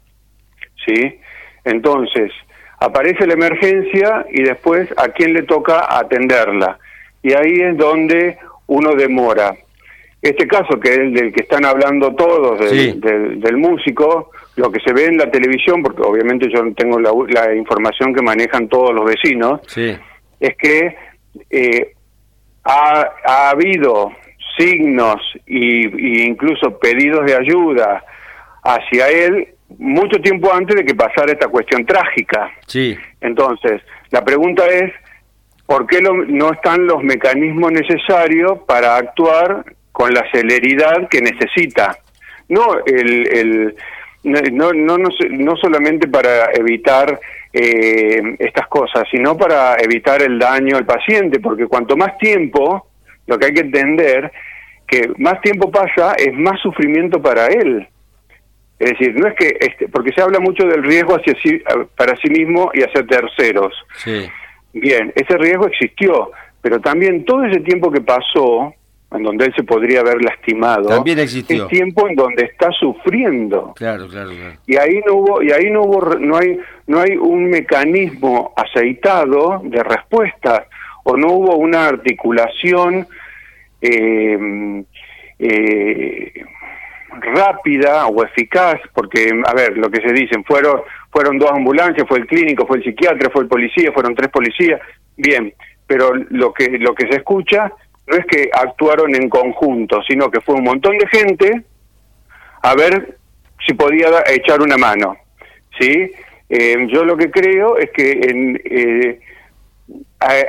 ¿Sí? 0.87 1.19
Entonces, 1.65 2.33
aparece 2.79 3.27
la 3.27 3.35
emergencia 3.35 4.27
y 4.31 4.43
después 4.43 4.89
a 4.97 5.09
quién 5.09 5.35
le 5.35 5.43
toca 5.43 5.87
atenderla. 5.89 6.79
Y 7.23 7.35
ahí 7.35 7.61
es 7.61 7.77
donde 7.77 8.39
uno 8.67 8.95
demora. 8.95 9.55
Este 10.23 10.47
caso, 10.47 10.79
que 10.79 10.91
es 10.91 10.99
el 10.99 11.15
del 11.15 11.33
que 11.33 11.43
están 11.43 11.65
hablando 11.65 12.15
todos, 12.15 12.59
del, 12.71 13.57
músico, 13.57 14.31
lo 14.57 14.71
que 14.71 14.81
se 14.81 14.93
ve 14.93 15.07
en 15.07 15.17
la 15.17 15.31
televisión, 15.31 15.83
porque 15.83 16.03
obviamente 16.03 16.49
yo 16.53 16.63
no 16.63 16.75
tengo 16.75 16.99
la, 16.99 17.55
información 17.55 18.15
que 18.15 18.23
manejan 18.23 18.69
todos 18.69 18.95
los 18.95 19.07
vecinos, 19.07 19.61
es 19.77 20.57
que 20.57 20.95
eh, 21.51 21.93
ha, 22.65 23.09
ha 23.25 23.51
habido 23.51 24.13
signos 24.59 25.21
y, 25.47 26.25
incluso 26.27 26.79
pedidos 26.79 27.27
de 27.27 27.37
ayuda 27.37 28.05
hacia 28.63 29.09
él 29.09 29.49
mucho 29.79 30.21
tiempo 30.21 30.53
antes 30.53 30.77
de 30.77 30.85
que 30.85 30.95
pasara 30.95 31.33
esta 31.33 31.49
cuestión 31.49 31.87
trágica. 31.87 32.51
Sí. 32.67 32.99
Entonces, 33.21 33.81
la 34.11 34.25
pregunta 34.25 34.67
es, 34.67 34.93
¿por 35.65 35.87
qué 35.87 36.01
no 36.03 36.53
están 36.53 36.87
los 36.87 37.03
mecanismos 37.03 37.71
necesarios 37.73 38.59
para 38.67 38.97
actuar 38.97 39.65
con 39.93 40.13
la 40.13 40.25
celeridad 40.33 41.09
que 41.09 41.21
necesita? 41.21 41.97
No 42.49 42.85
el, 42.85 43.29
el 43.33 43.77
no, 44.25 44.73
no, 44.73 44.99
no, 44.99 45.09
no 45.31 45.57
solamente 45.57 46.09
para 46.09 46.53
evitar 46.53 47.19
eh, 47.53 48.37
estas 48.39 48.69
cosas, 48.69 49.05
sino 49.11 49.37
para 49.37 49.77
evitar 49.83 50.23
el 50.23 50.39
daño 50.39 50.77
al 50.77 50.87
paciente, 50.87 51.41
porque 51.41 51.67
cuanto 51.67 51.97
más 51.97 52.17
tiempo, 52.19 52.87
lo 53.27 53.39
que 53.39 53.47
hay 53.47 53.55
que 53.55 53.61
entender 53.61 54.31
que 54.87 55.09
más 55.19 55.41
tiempo 55.41 55.71
pasa 55.71 56.15
es 56.15 56.35
más 56.35 56.61
sufrimiento 56.61 57.23
para 57.23 57.47
él. 57.47 57.87
Es 58.79 58.91
decir, 58.91 59.15
no 59.15 59.29
es 59.29 59.35
que, 59.35 59.57
este, 59.61 59.89
porque 59.89 60.13
se 60.13 60.23
habla 60.23 60.41
mucho 60.41 60.67
del 60.67 60.83
riesgo 60.83 61.15
hacia 61.15 61.35
sí, 61.43 61.63
para 61.97 62.17
sí 62.17 62.29
mismo 62.31 62.71
y 62.75 62.83
hacia 62.83 63.07
terceros. 63.07 63.75
Sí. 63.97 64.29
Bien, 64.73 65.13
ese 65.15 65.37
riesgo 65.37 65.67
existió, 65.67 66.31
pero 66.61 66.81
también 66.81 67.25
todo 67.25 67.45
ese 67.45 67.61
tiempo 67.61 67.91
que 67.91 68.01
pasó, 68.01 68.75
en 69.13 69.23
donde 69.23 69.47
él 69.47 69.55
se 69.57 69.65
podría 69.65 70.01
haber 70.01 70.23
lastimado, 70.23 70.89
también 70.89 71.19
existió. 71.19 71.65
es 71.65 71.69
tiempo 71.71 72.09
en 72.09 72.15
donde 72.15 72.45
está 72.45 72.71
sufriendo. 72.71 73.75
Claro, 73.77 74.09
claro, 74.09 74.31
claro. 74.31 74.57
Y 74.67 74.77
ahí 74.77 75.01
no 75.05 75.15
hubo, 75.15 75.43
y 75.43 75.51
ahí 75.51 75.71
no 75.71 75.83
hubo, 75.83 76.15
no 76.17 76.37
hay, 76.37 76.59
no 76.87 77.01
hay 77.01 77.17
un 77.17 77.51
mecanismo 77.51 78.53
aceitado 78.57 79.61
de 79.65 79.83
respuesta 79.83 80.67
o 81.05 81.17
no 81.17 81.33
hubo 81.33 81.57
una 81.57 81.89
articulación 81.89 83.07
eh, 83.81 84.85
eh, 85.39 86.45
rápida 87.21 88.07
o 88.07 88.23
eficaz, 88.25 88.81
porque, 88.95 89.31
a 89.45 89.55
ver, 89.55 89.77
lo 89.77 89.91
que 89.91 90.01
se 90.01 90.13
dicen, 90.13 90.45
fueron, 90.45 90.83
fueron 91.11 91.39
dos 91.39 91.51
ambulancias, 91.51 92.07
fue 92.07 92.19
el 92.19 92.27
clínico, 92.27 92.67
fue 92.67 92.79
el 92.79 92.85
psiquiatra, 92.85 93.31
fue 93.31 93.43
el 93.43 93.49
policía, 93.49 93.91
fueron 93.93 94.15
tres 94.15 94.31
policías, 94.31 94.81
bien, 95.17 95.53
pero 95.87 96.15
lo 96.15 96.53
que, 96.53 96.79
lo 96.79 96.95
que 96.95 97.09
se 97.09 97.17
escucha 97.17 97.73
no 98.11 98.17
es 98.17 98.27
que 98.27 98.51
actuaron 98.53 99.15
en 99.15 99.29
conjunto, 99.29 100.03
sino 100.03 100.31
que 100.31 100.41
fue 100.41 100.57
un 100.57 100.65
montón 100.65 100.99
de 100.99 101.07
gente 101.07 101.63
a 102.63 102.75
ver 102.75 103.17
si 103.65 103.75
podía 103.75 104.09
echar 104.27 104.61
una 104.61 104.77
mano, 104.77 105.17
¿sí? 105.79 106.11
Eh, 106.49 106.89
yo 106.89 107.05
lo 107.05 107.17
que 107.17 107.31
creo 107.31 107.79
es 107.79 107.91
que 107.93 108.11
en, 108.11 108.61
eh, 108.65 109.21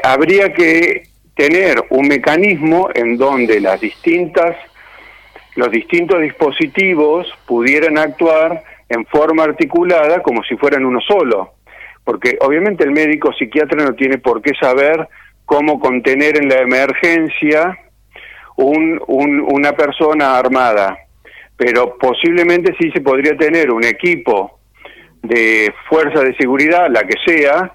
habría 0.04 0.52
que 0.54 1.04
tener 1.36 1.84
un 1.92 2.08
mecanismo 2.08 2.90
en 2.94 3.18
donde 3.18 3.60
las 3.60 3.80
distintas 3.80 4.56
los 5.56 5.70
distintos 5.70 6.22
dispositivos 6.22 7.28
pudieran 7.46 7.98
actuar 7.98 8.64
en 8.88 9.06
forma 9.06 9.44
articulada 9.44 10.24
como 10.24 10.44
si 10.44 10.56
fueran 10.56 10.86
uno 10.86 11.02
solo, 11.02 11.56
porque 12.06 12.38
obviamente 12.40 12.86
el 12.86 12.92
médico 12.92 13.34
psiquiatra 13.34 13.84
no 13.84 13.94
tiene 13.94 14.18
por 14.18 14.42
qué 14.42 14.54
saber 14.60 15.08
cómo 15.52 15.82
contener 15.82 16.38
en 16.42 16.48
la 16.48 16.60
emergencia 16.60 17.78
un, 18.56 19.02
una 19.06 19.74
persona 19.74 20.38
armada, 20.38 20.98
pero 21.58 21.98
posiblemente 21.98 22.74
sí 22.80 22.90
se 22.92 23.02
podría 23.02 23.36
tener 23.36 23.70
un 23.70 23.84
equipo 23.84 24.60
de 25.22 25.74
fuerza 25.90 26.22
de 26.22 26.34
seguridad, 26.38 26.88
la 26.90 27.04
que 27.04 27.18
sea, 27.26 27.74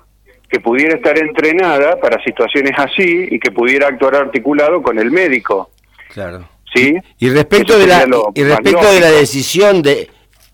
que 0.48 0.58
pudiera 0.58 0.96
estar 0.96 1.18
entrenada 1.18 2.00
para 2.00 2.22
situaciones 2.24 2.72
así 2.78 3.28
y 3.30 3.38
que 3.38 3.50
pudiera 3.50 3.88
actuar 3.88 4.16
articulado 4.16 4.80
con 4.80 4.98
el 4.98 5.10
médico. 5.10 5.68
Claro. 6.14 6.48
¿Sí? 6.74 6.96
Y 7.18 7.28
respecto 7.28 7.78
de 7.78 7.88
la 7.88 8.06
y 8.34 8.42
respecto 8.42 8.90
de 8.90 9.00
la 9.00 9.10
decisión 9.10 9.82
de 9.82 10.08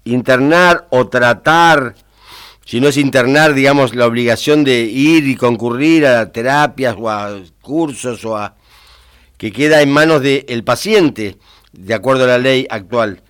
internar 0.05 0.87
o 0.91 1.09
tratar 1.09 1.95
si 2.65 2.81
no 2.81 2.89
es 2.89 2.97
internar, 2.97 3.55
digamos, 3.55 3.95
la 3.95 4.07
obligación 4.07 4.65
de 4.65 4.83
ir 4.83 5.27
y 5.27 5.37
concurrir 5.37 6.07
a 6.07 6.33
terapias 6.33 6.97
o 6.99 7.11
a 7.11 7.41
cursos 7.61 8.25
o 8.25 8.37
a 8.37 8.55
que 9.37 9.51
queda 9.51 9.83
en 9.83 9.91
manos 9.91 10.23
del 10.23 10.63
paciente, 10.63 11.37
de 11.73 11.95
acuerdo 11.95 12.25
a 12.25 12.29
la 12.29 12.39
ley 12.39 12.67
actual. 12.71 13.21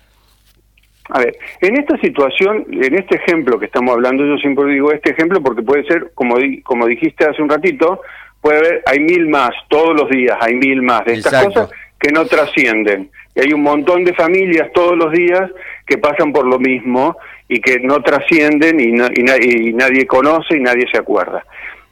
A 1.09 1.19
ver, 1.19 1.35
en 1.61 1.77
esta 1.77 1.97
situación, 1.97 2.65
en 2.71 2.95
este 2.95 3.15
ejemplo 3.17 3.59
que 3.59 3.65
estamos 3.65 3.93
hablando, 3.93 4.25
yo 4.25 4.37
siempre 4.37 4.65
digo 4.71 4.91
este 4.91 5.11
ejemplo 5.11 5.41
porque 5.41 5.61
puede 5.61 5.83
ser, 5.85 6.11
como, 6.13 6.35
como 6.63 6.87
dijiste 6.87 7.25
hace 7.25 7.41
un 7.41 7.49
ratito, 7.49 8.01
puede 8.41 8.59
haber, 8.59 8.83
hay 8.85 8.99
mil 8.99 9.27
más, 9.27 9.51
todos 9.69 9.99
los 9.99 10.09
días 10.09 10.37
hay 10.39 10.55
mil 10.55 10.81
más 10.81 11.03
de 11.05 11.13
estas 11.13 11.45
cosas 11.45 11.69
que 11.99 12.11
no 12.11 12.25
trascienden. 12.25 13.09
Y 13.35 13.41
hay 13.41 13.53
un 13.53 13.63
montón 13.63 14.03
de 14.03 14.13
familias 14.13 14.69
todos 14.73 14.95
los 14.97 15.11
días 15.11 15.49
que 15.87 15.97
pasan 15.97 16.31
por 16.31 16.45
lo 16.45 16.59
mismo 16.59 17.17
y 17.47 17.59
que 17.59 17.79
no 17.79 18.01
trascienden 18.01 18.79
y, 18.79 18.89
y, 18.89 19.73
nadie 19.73 20.07
conoce 20.07 20.57
y 20.57 20.61
nadie 20.61 20.85
se 20.91 20.97
acuerda. 20.97 21.45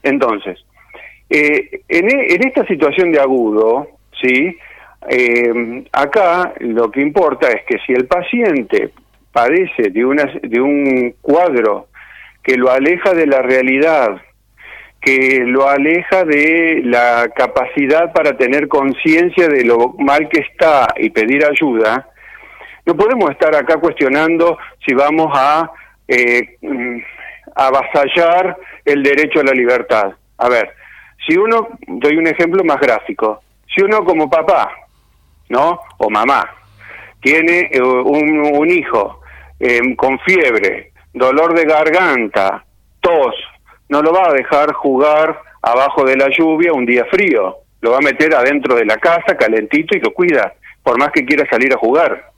Entonces, 0.04 0.60
eh, 1.30 1.82
en, 1.88 2.10
e, 2.10 2.34
en, 2.34 2.48
esta 2.48 2.66
situación 2.66 3.12
de 3.12 3.20
agudo, 3.20 3.88
¿sí? 4.22 4.58
Eh, 5.10 5.84
acá 5.92 6.54
lo 6.60 6.92
que 6.92 7.02
importa 7.02 7.50
es 7.50 7.64
que 7.66 7.80
si 7.86 7.94
el 7.94 8.06
paciente 8.06 8.92
padece 9.32 9.90
de, 9.90 10.06
una, 10.06 10.26
de 10.44 10.62
un 10.62 11.16
cuadro 11.22 11.88
que 12.44 12.56
lo 12.56 12.70
aleja 12.70 13.14
de 13.14 13.28
la 13.28 13.42
realidad, 13.42 14.22
que 15.02 15.44
lo 15.46 15.68
aleja 15.68 16.24
de 16.24 16.82
la 16.84 17.30
capacidad 17.36 18.14
para 18.14 18.38
tener 18.38 18.68
conciencia 18.68 19.48
de 19.48 19.64
lo 19.64 19.96
mal 19.98 20.30
que 20.30 20.42
está 20.42 20.94
y 20.98 21.10
pedir 21.10 21.44
ayuda, 21.46 22.11
No 22.86 22.96
podemos 22.96 23.30
estar 23.30 23.56
acá 23.56 23.78
cuestionando 23.78 24.58
si 24.86 24.94
vamos 24.94 25.32
a 25.34 25.72
eh, 26.08 26.58
mm, 26.62 26.98
avasallar 27.56 28.58
el 28.86 29.04
derecho 29.04 29.40
a 29.40 29.44
la 29.44 29.52
libertad. 29.52 30.14
A 30.38 30.50
ver, 30.50 30.74
si 31.28 31.38
uno, 31.38 31.70
doy 31.88 32.18
un 32.18 32.28
ejemplo 32.28 32.64
más 32.64 32.80
gráfico, 32.80 33.42
si 33.74 33.84
uno 33.84 34.04
como 34.04 34.30
papá, 34.30 34.72
¿no? 35.50 35.80
O 35.98 36.10
mamá, 36.10 36.50
tiene 37.22 37.70
eh, 37.72 37.82
un, 37.82 38.70
hijo 38.70 39.22
em, 39.60 39.96
con 39.96 40.20
fiebre, 40.20 40.92
dolor 41.14 41.54
de 41.54 41.66
garganta, 41.66 42.66
tos, 43.00 43.36
no 43.90 44.02
lo 44.02 44.12
va 44.12 44.30
a 44.30 44.34
dejar 44.34 44.74
jugar 44.74 45.40
abajo 45.62 46.04
de 46.04 46.18
la 46.18 46.30
lluvia 46.30 46.74
un 46.74 46.86
día 46.86 47.06
frío, 47.06 47.58
lo 47.82 47.92
va 47.92 47.98
a 47.98 48.02
meter 48.02 48.34
adentro 48.34 48.76
de 48.76 48.86
la 48.86 48.98
casa 48.98 49.38
calentito 49.38 49.96
y 49.96 50.02
lo 50.02 50.12
cuida, 50.14 50.54
por 50.84 50.98
más 50.98 51.12
que 51.12 51.26
quiera 51.26 51.48
salir 51.50 51.74
a 51.74 51.78
jugar. 51.78 52.31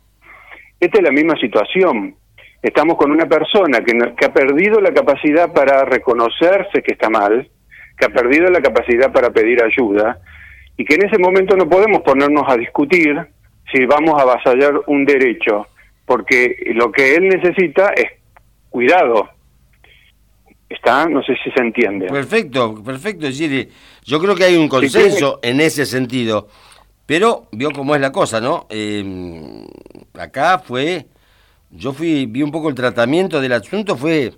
Esta 0.84 0.98
es 0.98 1.04
la 1.06 1.12
misma 1.12 1.38
situación. 1.38 2.13
Estamos 2.62 2.98
con 2.98 3.10
una 3.10 3.25
persona 3.25 3.80
que, 3.80 3.94
que 4.18 4.25
ha 4.25 4.34
perdido 4.34 4.82
la 4.82 4.94
capacidad 4.94 5.54
para 5.54 5.86
reconocerse 5.86 6.84
que 6.84 6.92
está 6.92 7.10
mal, 7.10 7.50
que 7.98 8.06
ha 8.06 8.10
perdido 8.10 8.50
la 8.50 8.62
capacidad 8.62 9.10
para 9.13 9.30
pedir 9.30 9.63
ayuda 9.63 10.20
y 10.75 10.84
que 10.84 10.96
en 10.96 11.06
ese 11.06 11.18
momento 11.18 11.56
no 11.56 11.70
podemos 11.70 12.02
ponernos 12.02 12.44
a 12.50 12.58
discutir 12.58 13.16
si 13.72 13.86
vamos 13.86 14.20
a 14.20 14.24
avasallar 14.24 14.74
un 14.88 15.06
derecho, 15.06 15.68
porque 16.06 16.54
lo 16.74 16.92
que 16.92 17.16
él 17.16 17.30
necesita 17.30 17.94
es 17.96 18.12
cuidado. 18.70 19.30
¿Está? 20.68 21.08
No 21.08 21.24
sé 21.24 21.38
si 21.42 21.50
se 21.52 21.62
entiende. 21.62 22.08
Perfecto, 22.08 22.84
perfecto. 22.84 23.28
Es 23.28 23.40
decir, 23.40 23.70
yo 24.04 24.20
creo 24.20 24.36
que 24.36 24.44
hay 24.44 24.58
un 24.58 24.68
consenso 24.68 25.40
en 25.44 25.62
ese 25.62 25.86
sentido, 25.86 26.50
pero 27.05 27.48
vio 27.51 27.72
cómo 27.72 27.95
es 27.95 28.01
la 28.01 28.12
cosa, 28.12 28.39
¿no? 28.39 28.67
Em, 28.69 29.65
acá 30.13 30.60
fue, 30.60 31.07
yo 31.72 31.93
fui, 31.93 32.25
vi 32.25 32.41
un 32.43 32.51
poco 32.51 32.69
el 32.69 32.75
tratamiento 32.75 33.41
del 33.41 33.53
asunto, 33.53 33.98
fue 33.98 34.33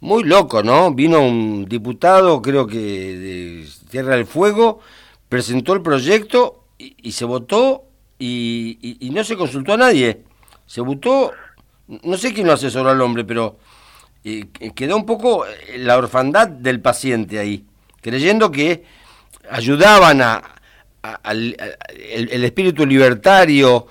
muy 0.00 0.24
loco, 0.24 0.62
¿no? 0.62 0.92
Vino 0.92 1.20
un 1.20 1.64
diputado, 1.66 2.42
creo 2.42 2.66
que 2.66 2.78
de 2.78 3.68
Tierra 3.90 4.16
del 4.16 4.26
Fuego, 4.26 4.80
presentó 5.28 5.72
el 5.72 5.82
proyecto 5.82 6.64
y, 6.78 7.12
se 7.12 7.24
votó 7.24 7.84
y, 8.18 9.10
no 9.12 9.24
se 9.24 9.36
consultó 9.36 9.72
a 9.72 9.78
nadie. 9.78 10.22
Se 10.66 10.80
votó, 10.80 11.32
no 11.86 12.16
sé 12.16 12.34
quién 12.34 12.46
lo 12.46 12.52
asesoró 12.52 12.90
al 12.90 13.00
hombre, 13.00 13.24
pero 13.24 13.56
eh, 14.24 14.46
quedó 14.74 14.96
un 14.96 15.06
poco 15.06 15.46
eh, 15.46 15.78
la 15.78 15.96
orfandad 15.96 16.48
del 16.48 16.80
paciente 16.80 17.38
ahí, 17.38 17.64
creyendo 18.00 18.50
que 18.50 18.84
ayudaban 19.50 20.22
a, 20.22 20.53
al 21.22 21.56
el 21.98 22.44
espíritu 22.44 22.86
libertario, 22.86 23.86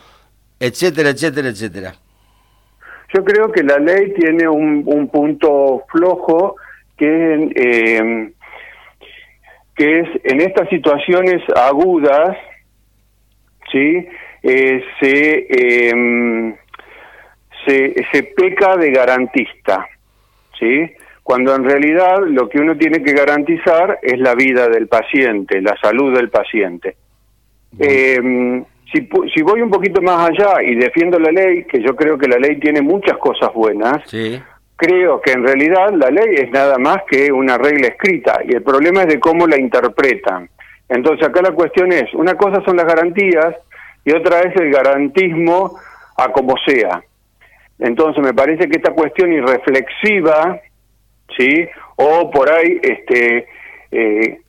etcétera, 0.60 1.10
etcétera, 1.10 1.50
etcétera. 1.50 1.94
Yo 3.14 3.24
creo 3.24 3.52
que 3.52 3.64
la 3.64 3.78
ley 3.78 4.14
tiene 4.14 4.48
un, 4.48 5.08
punto 5.12 5.84
flojo 5.92 6.56
que, 6.98 7.52
eh, 7.56 8.32
que 9.76 10.00
es 10.00 10.10
en 10.24 10.42
estas 10.42 10.68
situaciones 10.70 11.42
agudas, 11.56 12.36
¿sí? 13.72 14.08
Eh, 14.42 14.84
em, 15.02 16.56
se, 17.66 17.94
se, 18.12 18.24
peca 18.24 18.76
de 18.78 18.92
garantista, 18.92 19.88
¿sí? 20.60 20.92
Cuando 21.22 21.56
en 21.56 21.66
realidad 21.66 22.20
lo 22.26 22.50
que 22.50 22.60
uno 22.60 22.76
tiene 22.76 23.04
que 23.04 23.14
garantizar 23.14 24.00
es 24.02 24.20
la 24.20 24.34
vida 24.34 24.68
del 24.70 24.88
paciente, 24.88 25.62
la 25.62 25.78
salud 25.82 26.16
del 26.16 26.30
paciente. 26.30 26.98
Si, 27.78 29.42
voy 29.42 29.62
un 29.62 29.72
poquito 29.72 30.02
más 30.02 30.30
allá 30.30 30.62
y 30.62 30.76
defiendo 30.76 31.18
la 31.18 31.32
ley, 31.32 31.64
que 31.64 31.82
yo 31.82 31.96
creo 31.96 32.18
que 32.18 32.28
la 32.28 32.38
ley 32.38 32.60
tiene 32.60 32.82
muchas 32.82 33.18
cosas 33.18 33.52
buenas, 33.54 34.04
creo 34.76 35.22
que 35.22 35.32
en 35.32 35.44
realidad 35.44 35.92
la 35.94 36.10
ley 36.10 36.36
es 36.36 36.52
nada 36.52 36.78
más 36.78 36.98
que 37.10 37.32
una 37.32 37.58
regla 37.58 37.88
escrita 37.88 38.42
y 38.46 38.56
el 38.56 38.62
problema 38.62 39.02
es 39.02 39.08
de 39.08 39.20
cómo 39.20 39.48
la 39.48 39.58
interpretan. 39.58 40.50
Entonces 40.90 41.28
acá 41.28 41.42
la 41.42 41.52
cuestión 41.52 41.92
es, 41.92 42.14
una 42.14 42.36
cosa 42.36 42.64
son 42.66 42.78
las 42.78 42.86
garantías 42.86 43.56
y 44.06 44.14
otra 44.14 44.42
es 44.42 44.56
el 44.58 44.72
garantismo 44.72 45.80
a 46.18 46.32
como 46.32 46.56
sea. 46.68 47.02
Entonces 47.80 48.24
me 48.24 48.34
parece 48.34 48.68
que 48.68 48.78
esta 48.78 48.92
cuestión 48.92 49.34
irreflexiva, 49.34 50.60
¿sí? 51.38 51.68
O 51.96 52.30
por 52.30 52.52
ahí, 52.52 52.80
este, 52.82 53.48
eh, 53.92 54.40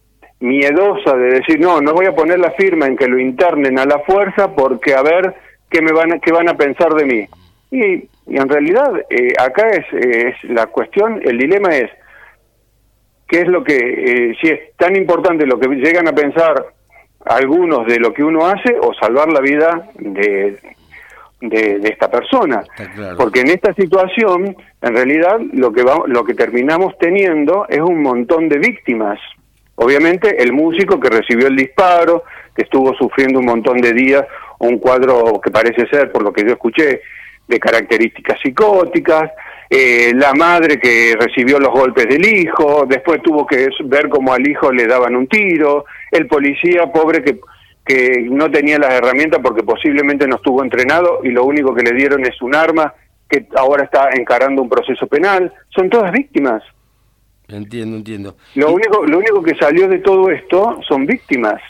miedosa 0.44 1.16
de 1.16 1.40
decir, 1.40 1.58
no, 1.58 1.80
no 1.80 1.94
voy 1.94 2.06
a 2.06 2.14
poner 2.14 2.38
la 2.38 2.50
firma 2.50 2.86
en 2.86 2.96
que 2.96 3.08
lo 3.08 3.18
internen 3.18 3.78
a 3.78 3.86
la 3.86 4.00
fuerza 4.00 4.54
porque 4.54 4.94
a 4.94 5.02
ver 5.02 5.34
qué, 5.70 5.80
me 5.80 5.92
van, 5.92 6.20
qué 6.20 6.32
van 6.32 6.48
a 6.48 6.56
pensar 6.56 6.92
de 6.94 7.04
mí. 7.04 7.28
Y, 7.70 8.08
en 8.26 8.48
realidad 8.48 8.90
eh, 9.10 9.34
acá 9.38 9.68
es, 9.68 9.84
es, 9.92 10.44
la 10.44 10.66
cuestión, 10.66 11.20
el 11.22 11.36
dilema 11.36 11.76
es, 11.76 11.90
¿qué 13.28 13.40
es 13.40 13.48
lo 13.48 13.62
que, 13.62 13.76
eh, 13.76 14.36
si 14.40 14.48
es 14.48 14.74
tan 14.76 14.96
importante 14.96 15.44
lo 15.44 15.58
que 15.58 15.68
llegan 15.68 16.08
a 16.08 16.14
pensar 16.14 16.66
algunos 17.26 17.86
de 17.86 17.98
lo 17.98 18.14
que 18.14 18.24
uno 18.24 18.46
hace 18.46 18.76
o 18.80 18.94
salvar 18.94 19.30
la 19.30 19.40
vida 19.40 19.90
de, 19.98 20.58
de, 21.40 21.80
esta 21.84 22.10
persona? 22.10 22.62
Porque 23.18 23.40
en 23.40 23.50
esta 23.50 23.74
situación, 23.74 24.56
en 24.80 24.94
realidad, 24.94 25.38
lo 25.52 25.70
que, 25.70 25.82
va, 25.82 26.04
lo 26.06 26.24
que 26.24 26.32
terminamos 26.32 26.96
teniendo 26.98 27.66
es 27.68 27.80
un 27.80 28.00
montón 28.00 28.48
de 28.48 28.58
víctimas 28.58 29.20
Obviamente 29.76 30.42
el 30.42 30.52
músico 30.52 31.00
que 31.00 31.10
recibió 31.10 31.48
el 31.48 31.56
disparo, 31.56 32.24
que 32.54 32.62
estuvo 32.62 32.94
sufriendo 32.94 33.40
un 33.40 33.46
montón 33.46 33.78
de 33.78 33.92
días, 33.92 34.24
un 34.58 34.78
cuadro 34.78 35.40
que 35.42 35.50
parece 35.50 35.86
ser, 35.88 36.12
por 36.12 36.22
lo 36.22 36.32
que 36.32 36.44
yo 36.44 36.52
escuché, 36.52 37.00
de 37.46 37.60
características 37.60 38.38
psicóticas, 38.42 39.30
eh, 39.68 40.12
la 40.14 40.32
madre 40.34 40.78
que 40.78 41.16
recibió 41.18 41.58
los 41.58 41.72
golpes 41.72 42.06
del 42.06 42.24
hijo, 42.24 42.84
después 42.86 43.22
tuvo 43.22 43.46
que 43.46 43.68
ver 43.84 44.08
cómo 44.08 44.32
al 44.32 44.46
hijo 44.46 44.70
le 44.70 44.86
daban 44.86 45.16
un 45.16 45.26
tiro, 45.26 45.84
el 46.10 46.26
policía 46.26 46.86
pobre 46.92 47.22
que, 47.22 47.40
que 47.84 48.26
no 48.30 48.50
tenía 48.50 48.78
las 48.78 48.94
herramientas 48.94 49.40
porque 49.42 49.62
posiblemente 49.62 50.26
no 50.26 50.36
estuvo 50.36 50.62
entrenado 50.62 51.20
y 51.24 51.30
lo 51.30 51.44
único 51.44 51.74
que 51.74 51.82
le 51.82 51.92
dieron 51.92 52.24
es 52.24 52.40
un 52.40 52.54
arma 52.54 52.94
que 53.28 53.46
ahora 53.56 53.84
está 53.84 54.10
encarando 54.16 54.62
un 54.62 54.68
proceso 54.68 55.06
penal, 55.06 55.52
son 55.70 55.90
todas 55.90 56.12
víctimas. 56.12 56.62
Entiendo, 57.48 57.96
entiendo. 57.96 58.36
Lo 58.54 58.72
único, 58.72 59.04
lo 59.04 59.18
único 59.18 59.42
que 59.42 59.54
salió 59.56 59.88
de 59.88 59.98
todo 59.98 60.30
esto 60.30 60.80
son 60.88 61.06
víctimas. 61.06 61.60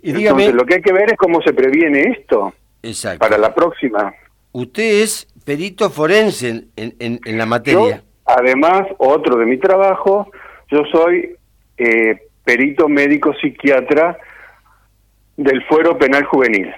Y 0.00 0.10
Entonces, 0.10 0.54
lo 0.54 0.64
que 0.64 0.74
hay 0.76 0.82
que 0.82 0.92
ver 0.92 1.10
es 1.10 1.16
cómo 1.16 1.40
se 1.42 1.52
previene 1.52 2.02
esto 2.18 2.52
Exacto. 2.82 3.18
para 3.18 3.38
la 3.38 3.54
próxima. 3.54 4.12
Usted 4.52 5.02
es 5.02 5.26
perito 5.44 5.90
forense 5.90 6.66
en, 6.76 6.94
en, 6.98 7.38
la 7.38 7.46
materia. 7.46 8.02
además, 8.24 8.82
otro 8.98 9.36
de 9.36 9.46
mi 9.46 9.58
trabajo, 9.58 10.30
yo 10.70 10.82
soy 10.90 11.36
eh, 11.76 12.18
perito 12.44 12.88
médico 12.88 13.32
psiquiatra 13.40 14.18
del 15.36 15.62
Fuero 15.64 15.96
Penal 15.98 16.24
Juvenil, 16.24 16.68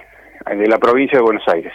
de 0.45 0.67
la 0.67 0.77
provincia 0.77 1.17
de 1.17 1.23
Buenos 1.23 1.47
Aires. 1.47 1.73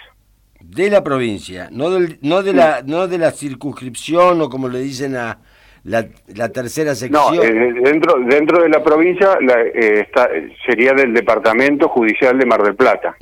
De 0.60 0.90
la 0.90 1.02
provincia, 1.02 1.68
no, 1.70 1.90
del, 1.90 2.18
no, 2.22 2.42
de, 2.42 2.52
la, 2.52 2.82
no 2.84 3.08
de 3.08 3.18
la 3.18 3.30
circunscripción 3.30 4.40
o 4.40 4.48
como 4.48 4.68
le 4.68 4.80
dicen 4.80 5.16
a, 5.16 5.38
la, 5.86 6.48
tercera 6.48 6.94
sección. 6.94 7.36
No, 7.36 7.42
eh, 7.42 7.72
dentro, 7.84 8.18
dentro 8.28 8.62
de 8.62 8.68
la 8.68 8.82
provincia 8.82 9.38
eh, 9.40 10.00
está, 10.00 10.28
sería 10.64 10.92
del 10.92 11.14
Departamento 11.14 11.88
Judicial 11.88 12.36
de 12.36 12.44
Mar 12.44 12.62
del 12.62 12.74
Plata. 12.74 13.14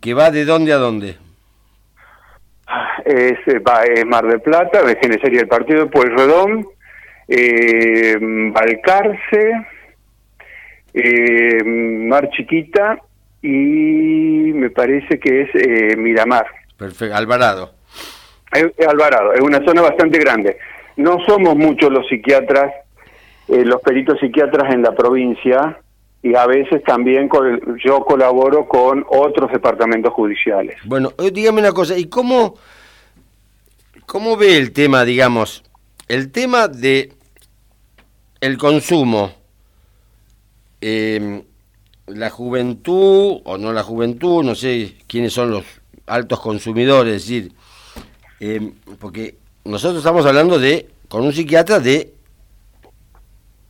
¿Que 0.00 0.14
va 0.14 0.30
de 0.30 0.44
dónde 0.44 0.72
a 0.72 0.76
dónde? 0.76 1.16
Es, 3.04 3.38
va, 3.66 3.84
es 3.84 4.04
Mar 4.04 4.26
del 4.26 4.42
Plata, 4.42 4.82
de 4.82 4.98
sería 5.00 5.40
el 5.40 5.48
partido 5.48 5.84
de 5.84 5.90
Pueyrredón, 5.90 6.66
eh, 7.26 8.16
Balcarce, 8.20 9.66
eh, 10.92 11.64
Mar 11.64 12.28
Chiquita 12.30 12.98
y 13.40 13.48
me 13.48 14.68
parece 14.70 15.18
que 15.18 15.42
es 15.42 15.50
eh, 15.54 15.96
Miramar. 15.96 16.46
Perfecto, 16.76 17.16
Alvarado. 17.16 17.72
Alvarado, 18.86 19.32
es 19.32 19.40
una 19.40 19.64
zona 19.64 19.80
bastante 19.80 20.18
grande 20.18 20.58
no 20.96 21.18
somos 21.26 21.56
muchos 21.56 21.90
los 21.90 22.06
psiquiatras, 22.08 22.72
eh, 23.48 23.64
los 23.64 23.80
peritos 23.82 24.18
psiquiatras 24.20 24.72
en 24.72 24.82
la 24.82 24.94
provincia, 24.94 25.80
y 26.22 26.34
a 26.34 26.46
veces 26.46 26.82
también 26.84 27.30
yo 27.82 28.00
colaboro 28.04 28.68
con 28.68 29.04
otros 29.08 29.50
departamentos 29.50 30.12
judiciales. 30.12 30.76
Bueno, 30.84 31.12
eh, 31.18 31.30
dígame 31.30 31.60
una 31.60 31.72
cosa, 31.72 31.96
¿y 31.96 32.06
cómo, 32.06 32.56
cómo 34.06 34.36
ve 34.36 34.58
el 34.58 34.72
tema, 34.72 35.04
digamos, 35.04 35.64
el 36.08 36.30
tema 36.30 36.68
de 36.68 37.12
el 38.40 38.58
consumo? 38.58 39.32
Em, 40.82 41.42
la 42.06 42.30
juventud, 42.30 43.40
o 43.44 43.58
no 43.58 43.72
la 43.72 43.82
juventud, 43.82 44.42
no 44.42 44.54
sé 44.54 44.96
quiénes 45.06 45.32
son 45.32 45.50
los 45.50 45.64
altos 46.06 46.40
consumidores, 46.40 47.16
es 47.16 47.28
decir, 47.28 47.52
porque 48.98 49.36
nosotros 49.64 49.98
estamos 49.98 50.26
hablando 50.26 50.58
de, 50.58 50.88
con 51.08 51.24
un 51.24 51.32
psiquiatra, 51.32 51.80
de 51.80 52.14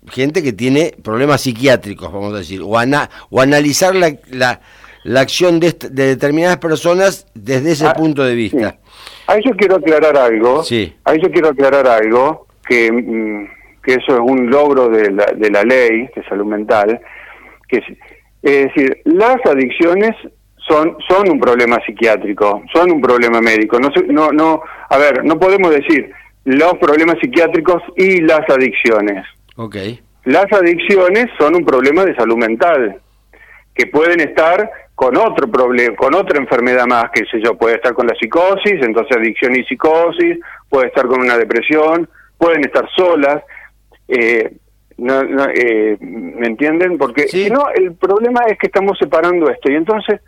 gente 0.09 0.43
que 0.43 0.53
tiene 0.53 0.95
problemas 1.03 1.43
psiquiátricos, 1.43 2.13
vamos 2.13 2.35
a 2.35 2.39
decir, 2.39 2.63
o, 2.63 2.71
o 2.71 3.41
analizar 3.41 3.95
la, 3.95 4.61
la 5.05 5.21
acción 5.21 5.61
de, 5.61 5.73
determinadas 5.91 6.59
personas 6.59 7.27
desde 7.35 7.73
ese 7.73 7.87
ah, 7.87 7.93
punto 7.93 8.25
de 8.25 8.35
vista. 8.35 8.79
A 9.27 9.37
eso 9.37 9.51
quiero 9.57 9.77
aclarar 9.77 10.17
algo. 10.17 10.63
Sí. 10.63 10.93
A 11.05 11.15
eso 11.15 11.31
quiero 11.31 11.49
aclarar 11.49 11.87
algo, 11.87 12.47
que, 12.67 12.91
mm, 12.91 13.49
que 13.83 13.95
eso 13.95 14.15
es 14.15 14.21
un 14.21 14.51
logro 14.51 14.89
de 14.89 15.11
la, 15.11 15.27
de 15.27 15.51
la 15.51 15.63
ley 15.63 16.09
de 16.15 16.25
salud 16.29 16.47
mental, 16.47 17.01
que 17.69 17.79
es, 17.79 17.85
es 18.43 18.65
decir, 18.67 19.01
las 19.05 19.37
adicciones 19.47 20.17
son 20.69 20.97
son 21.09 21.31
un 21.31 21.41
problema 21.41 21.79
psiquiátrico, 21.85 22.63
son 22.73 22.93
un 22.93 23.01
problema 23.01 23.41
médico. 23.41 23.79
No 23.79 23.91
no 24.09 24.33
no, 24.33 24.63
a 24.89 24.99
ver, 24.99 25.25
no 25.25 25.39
podemos 25.39 25.71
decir 25.71 26.11
los 26.45 26.75
problemas 26.79 27.17
psiquiátricos 27.21 27.83
y 27.97 28.21
las 28.23 28.49
adicciones. 28.49 29.27
Okay. 29.57 30.01
Las 30.25 30.53
adicciones 30.53 31.27
son 31.39 31.57
un 31.57 31.65
problema 31.65 32.05
de 32.05 32.15
salud 32.15 32.37
mental 32.37 33.01
que 33.75 33.87
pueden 33.87 34.21
estar 34.21 34.71
con 34.95 35.17
otro 35.17 35.51
problema, 35.51 35.97
con 35.97 36.15
otra 36.15 36.39
enfermedad 36.39 36.87
más, 36.87 37.11
que 37.11 37.25
sé 37.25 37.41
yo, 37.43 37.57
puede 37.57 37.77
estar 37.77 37.95
con 37.95 38.07
la 38.07 38.15
psicosis, 38.15 38.83
entonces 38.83 39.17
adicción 39.17 39.57
y 39.57 39.65
psicosis, 39.65 40.39
puede 40.69 40.89
estar 40.89 41.07
con 41.07 41.21
una 41.21 41.39
depresión, 41.39 42.07
pueden 42.37 42.61
estar 42.67 42.87
solas. 42.95 43.43
Eh, 44.09 44.53
no, 44.99 45.23
eh, 45.55 45.97
¿Me 46.01 46.47
entienden? 46.47 46.99
Porque 46.99 47.29
si 47.29 47.49
no, 47.49 47.65
el 47.75 47.95
problema 47.95 48.41
es 48.49 48.59
que 48.59 48.67
estamos 48.67 48.99
separando 48.99 49.49
esto. 49.49 49.73
Y 49.73 49.77
entonces, 49.77 50.21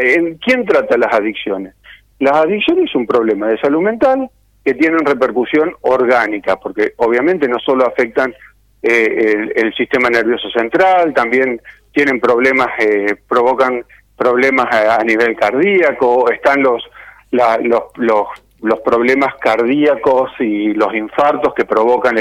¿en 0.00 0.36
quién 0.38 0.64
trata 0.64 0.96
las 0.96 1.12
adicciones? 1.12 1.74
Las 2.18 2.36
adicciones 2.36 2.90
es 2.90 2.94
un 2.94 3.06
problema 3.06 3.48
de 3.48 3.58
salud 3.58 3.80
mental 3.80 4.30
que 4.64 4.74
tienen 4.74 5.04
repercusión 5.04 5.74
orgánica, 5.82 6.56
porque 6.56 6.92
obviamente 6.96 7.48
no 7.48 7.58
solo 7.58 7.86
afectan 7.86 8.34
eh, 8.82 9.50
el, 9.56 9.74
sistema 9.74 10.08
nervioso 10.08 10.50
central, 10.50 11.12
también 11.14 11.60
tienen 11.92 12.20
problemas, 12.20 12.68
eh, 12.78 13.16
provocan 13.28 13.84
problemas 14.16 14.66
a, 14.72 15.02
nivel 15.04 15.36
cardíaco, 15.36 16.30
están 16.30 16.62
los, 16.62 16.82
los, 17.30 17.58
los, 17.96 18.24
los, 18.60 18.80
problemas 18.80 19.34
cardíacos 19.40 20.32
y 20.40 20.74
los 20.74 20.94
infartos 20.94 21.54
que 21.54 21.64
provocan 21.64 22.16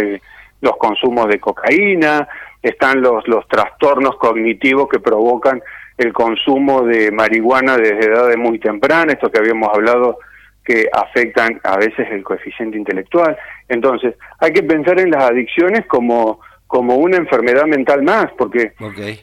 los 0.62 0.78
consumos 0.78 1.28
de 1.28 1.40
cocaína, 1.40 2.28
están 2.62 3.02
los, 3.02 3.28
los 3.28 3.48
trastornos 3.48 4.16
cognitivos 4.18 4.88
que 4.90 5.00
provocan 5.00 5.62
el 5.98 6.14
consumo 6.14 6.84
de 6.84 7.12
marihuana 7.12 7.78
desde 7.78 8.06
edades 8.06 8.38
muy 8.38 8.60
tempranas, 8.60 9.16
esto 9.16 9.32
que 9.32 9.40
habíamos 9.40 9.70
hablado 9.74 10.20
que 10.64 10.90
afectan 10.92 11.60
a 11.64 11.78
veces 11.78 12.08
el 12.12 12.24
coeficiente 12.24 12.78
intelectual. 12.78 13.38
Entonces, 13.70 14.16
hay 14.40 14.52
que 14.52 14.64
pensar 14.64 15.00
en 15.00 15.12
las 15.12 15.24
adicciones 15.24 15.86
como, 15.88 16.42
como 16.68 16.98
una 16.98 17.18
enfermedad 17.18 17.66
mental 17.66 18.04
más, 18.04 18.28
porque 18.38 18.74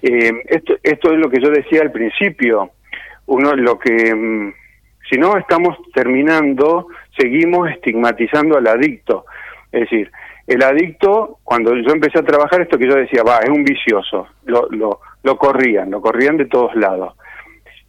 eh, 0.02 0.32
esto, 0.46 0.74
esto 0.82 1.12
es 1.12 1.18
lo 1.18 1.28
que 1.28 1.42
yo 1.42 1.50
decía 1.50 1.82
al 1.82 1.92
principio. 1.92 2.70
Uno 3.26 3.52
lo 3.54 3.78
que, 3.78 4.14
mm, 4.14 4.54
si 5.10 5.18
no 5.18 5.36
estamos 5.36 5.76
terminando, 5.92 6.88
seguimos 7.16 7.70
estigmatizando 7.70 8.56
al 8.56 8.66
adicto. 8.66 9.26
Es 9.70 9.82
decir, 9.82 10.10
el 10.46 10.62
adicto, 10.62 11.38
cuando 11.42 11.74
yo 11.74 11.92
empecé 11.92 12.18
a 12.18 12.24
trabajar, 12.24 12.60
esto 12.60 12.78
que 12.78 12.88
yo 12.88 12.94
decía, 12.94 13.22
va, 13.22 13.38
es 13.38 13.50
un 13.50 13.64
vicioso, 13.64 14.28
lo, 14.44 14.68
lo, 14.70 15.00
lo 15.22 15.36
corrían, 15.36 15.90
lo 15.90 16.00
corrían 16.00 16.36
de 16.36 16.46
todos 16.46 16.74
lados. 16.74 17.14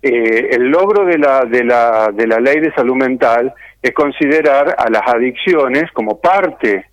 Eh, 0.02 0.50
el 0.52 0.70
logro 0.70 1.06
de 1.06 1.18
la, 1.18 1.46
de, 1.46 1.64
la, 1.64 2.12
de 2.14 2.28
la 2.28 2.40
ley 2.40 2.60
de 2.60 2.74
salud 2.74 2.96
mental 2.96 3.54
es 3.82 3.92
considerar 3.94 4.76
a 4.78 4.90
las 4.90 5.02
adicciones 5.08 5.92
como 5.94 6.22
parte 6.22 6.86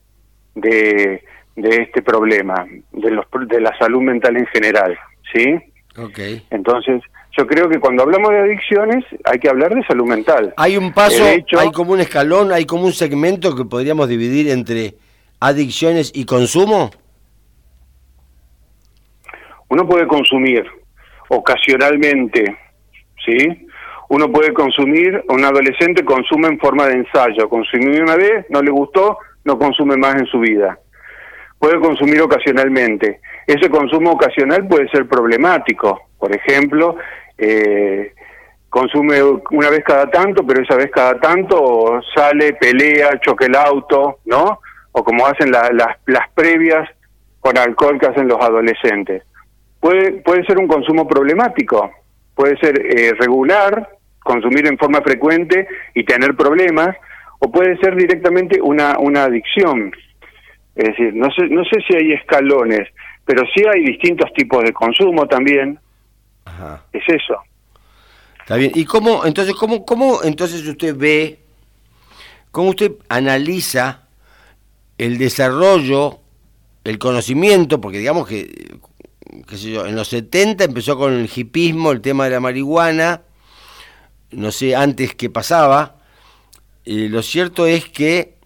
de, 0.55 1.23
de 1.55 1.69
este 1.83 2.03
problema, 2.03 2.67
de, 2.91 3.11
los, 3.11 3.27
de 3.49 3.61
la 3.61 3.77
salud 3.79 4.01
mental 4.01 4.37
en 4.37 4.47
general, 4.47 4.99
¿sí? 5.33 5.61
Okay. 5.97 6.43
Entonces, 6.51 7.03
yo 7.37 7.47
creo 7.47 7.69
que 7.69 7.79
cuando 7.79 8.03
hablamos 8.03 8.31
de 8.31 8.39
adicciones 8.39 9.05
hay 9.25 9.39
que 9.39 9.49
hablar 9.49 9.75
de 9.75 9.85
salud 9.85 10.07
mental. 10.07 10.55
Hay 10.57 10.77
un 10.77 10.93
paso, 10.93 11.23
hay 11.25 11.71
como 11.71 11.93
un 11.93 12.01
escalón, 12.01 12.51
hay 12.51 12.65
como 12.65 12.85
un 12.85 12.93
segmento 12.93 13.55
que 13.55 13.65
podríamos 13.65 14.09
dividir 14.09 14.49
entre 14.51 14.95
adicciones 15.47 16.13
y 16.15 16.25
consumo. 16.25 16.91
Uno 19.69 19.87
puede 19.87 20.07
consumir 20.07 20.65
ocasionalmente 21.29 22.57
¿sí? 23.25 23.67
Uno 24.09 24.31
puede 24.31 24.53
consumir, 24.53 25.25
un 25.29 25.45
adolescente 25.45 26.05
consume 26.05 26.49
en 26.49 26.59
forma 26.59 26.87
de 26.87 26.95
ensayo, 26.95 27.49
consumió 27.49 28.03
una 28.03 28.17
vez, 28.17 28.47
no 28.51 28.61
le 28.61 28.71
gustó, 28.71 29.19
no 29.45 29.59
consume 29.59 29.97
más 29.97 30.17
en 30.17 30.27
su 30.27 30.39
vida. 30.41 30.79
Puede 31.59 31.81
consumir 31.81 32.21
ocasionalmente. 32.21 33.21
Ese 33.47 33.71
consumo 33.71 34.13
ocasional 34.13 34.67
puede 34.67 34.89
ser 34.89 35.09
problemático. 35.09 36.09
Por 36.19 36.35
ejemplo, 36.35 36.97
eh, 37.39 38.13
consume 38.69 39.23
una 39.51 39.71
vez 39.71 39.83
cada 39.85 40.11
tanto, 40.11 40.47
pero 40.47 40.63
esa 40.63 40.77
vez 40.77 40.91
cada 40.91 41.19
tanto 41.19 42.01
sale, 42.15 42.53
pelea, 42.55 43.19
choque 43.21 43.47
el 43.47 43.57
auto, 43.57 44.19
¿no? 44.27 44.61
O 44.93 45.03
como 45.03 45.27
hacen 45.27 45.51
las, 45.51 45.71
las 46.07 46.31
previas 46.35 46.89
con 47.41 47.59
alcohol 47.59 47.99
que 47.99 48.07
hacen 48.07 48.29
los 48.29 48.41
adolescentes. 48.41 49.25
Puede, 49.81 50.13
puede 50.23 50.45
ser 50.45 50.59
un 50.59 50.69
consumo 50.69 51.09
problemático, 51.09 51.91
puede 52.35 52.57
ser 52.59 52.81
eh, 52.81 53.15
regular, 53.19 53.91
consumir 54.21 54.67
en 54.67 54.79
forma 54.79 55.01
frecuente 55.03 55.67
y 55.95 56.05
tener 56.05 56.37
problemas, 56.37 56.97
o 57.41 57.51
puede 57.51 57.77
ser 57.79 57.97
directamente 57.97 58.61
una, 58.61 58.97
una 58.99 59.25
adicción. 59.25 59.93
Es 60.77 60.85
decir, 60.85 61.15
no 61.15 61.31
sé, 61.33 61.49
no 61.49 61.65
sé 61.65 61.81
si 61.87 61.97
hay 61.97 62.13
escalones, 62.13 62.89
pero 63.25 63.43
sí 63.55 63.65
hay 63.67 63.85
distintos 63.85 64.33
tipos 64.35 64.63
de 64.63 64.73
consumo 64.73 65.27
también. 65.27 65.79
Es 66.93 67.03
eso. 67.09 67.43
Está 68.41 68.57
bien. 68.57 68.71
¿Y 68.75 68.85
cómo, 68.85 69.25
entonces, 69.27 69.55
cómo, 69.55 69.85
cómo 69.85 70.23
entonces 70.23 70.67
usted 70.67 70.95
ve, 70.97 71.39
cómo 72.51 72.71
usted 72.71 72.93
analiza 73.09 74.02
el 75.05 75.19
desarrollo, 75.19 76.21
el 76.85 76.99
conocimiento, 76.99 77.81
porque 77.81 77.99
digamos 77.99 78.29
que 78.29 78.79
qué 79.47 79.57
sé 79.57 79.71
yo, 79.73 79.87
en 79.87 79.97
los 79.97 80.09
70 80.09 80.65
empezó 80.65 80.97
con 80.97 81.13
el 81.13 81.31
hipismo, 81.35 81.91
el 81.91 82.01
tema 82.01 82.25
de 82.25 82.31
la 82.31 82.41
marihuana, 82.41 83.23
no 84.31 84.53
sé 84.53 84.77
antes 84.77 85.15
qué 85.15 85.31
pasaba. 85.31 85.97
y 86.85 87.09
lo 87.09 87.23
cierto 87.23 87.67
es 87.67 87.89
que 87.89 88.37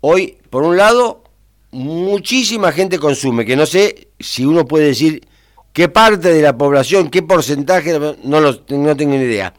hoy, 0.00 0.38
por 0.50 0.62
un 0.62 0.76
lado, 0.76 1.24
muchísima 1.70 2.72
gente 2.72 2.98
consume, 2.98 3.44
que 3.44 3.56
no 3.56 3.66
sé 3.66 4.08
si 4.18 4.44
uno 4.44 4.66
puede 4.66 4.86
decir 4.86 5.26
qué 5.72 5.88
parte 5.88 6.32
de 6.32 6.42
la 6.42 6.56
población, 6.56 7.10
qué 7.10 7.22
porcentaje, 7.22 7.98
no, 8.22 8.40
lo, 8.40 8.64
no 8.68 8.96
tengo 8.96 9.14
ni 9.14 9.24
idea. 9.24 9.54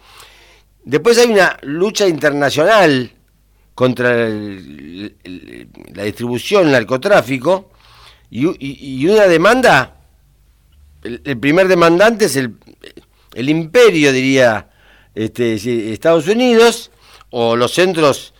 Después 0.84 1.18
hay 1.18 1.32
una 1.32 1.58
lucha 1.64 2.08
internacional 2.08 3.12
contra 3.78 4.28
la 4.28 6.04
distribución, 6.04 6.66
el 6.66 6.72
narcotráfico, 6.72 7.70
y, 8.32 9.06
una 9.06 9.28
demanda 9.28 9.98
el, 11.04 11.38
primer 11.38 11.68
demandante 11.68 12.26
es 12.26 12.38
el, 12.38 12.56
el 13.36 13.50
imperio, 13.52 14.12
diría 14.12 14.72
este, 15.14 15.94
Estados 15.94 16.28
Unidos, 16.28 16.90
o 17.30 17.56
los 17.56 17.72
centros, 17.72 18.34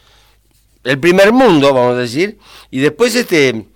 el 0.84 1.00
primer 1.00 1.32
mundo, 1.32 1.72
vamos 1.72 1.94
a 1.94 2.00
decir, 2.00 2.40
y 2.72 2.80
después, 2.80 3.14
este, 3.14 3.68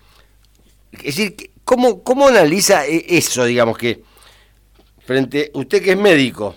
es 0.93 1.15
decir, 1.15 1.51
¿cómo, 1.63 2.01
cómo 2.01 2.27
analiza 2.27 2.87
e, 2.87 3.05
eso, 3.07 3.45
digamos, 3.45 3.77
que 3.77 4.01
frente, 5.05 5.51
usted 5.53 5.83
que 5.83 5.91
es 5.91 5.97
médico, 5.97 6.55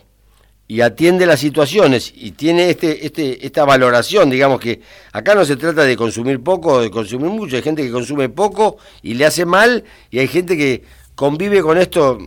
y 0.66 0.80
atiende 0.80 1.26
las 1.26 1.40
situaciones 1.40 2.12
y 2.14 2.32
tiene 2.32 2.70
este, 2.70 3.06
este, 3.06 3.44
esta 3.44 3.64
valoración, 3.64 4.30
digamos 4.30 4.60
que 4.60 4.80
acá 5.12 5.34
no 5.34 5.44
se 5.44 5.56
trata 5.56 5.84
de 5.84 5.96
consumir 5.96 6.42
poco 6.42 6.74
o 6.74 6.80
de 6.80 6.90
consumir 6.90 7.30
mucho, 7.30 7.56
hay 7.56 7.62
gente 7.62 7.82
que 7.82 7.90
consume 7.90 8.30
poco 8.30 8.78
y 9.02 9.14
le 9.14 9.26
hace 9.26 9.44
mal 9.44 9.84
y 10.10 10.20
hay 10.20 10.28
gente 10.28 10.56
que 10.56 10.82
convive 11.14 11.60
con 11.62 11.78
esto 11.78 12.18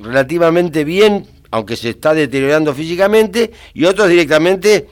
relativamente 0.00 0.84
bien, 0.84 1.26
aunque 1.50 1.76
se 1.76 1.90
está 1.90 2.14
deteriorando 2.14 2.74
físicamente, 2.74 3.52
y 3.74 3.84
otros 3.84 4.08
directamente 4.08 4.88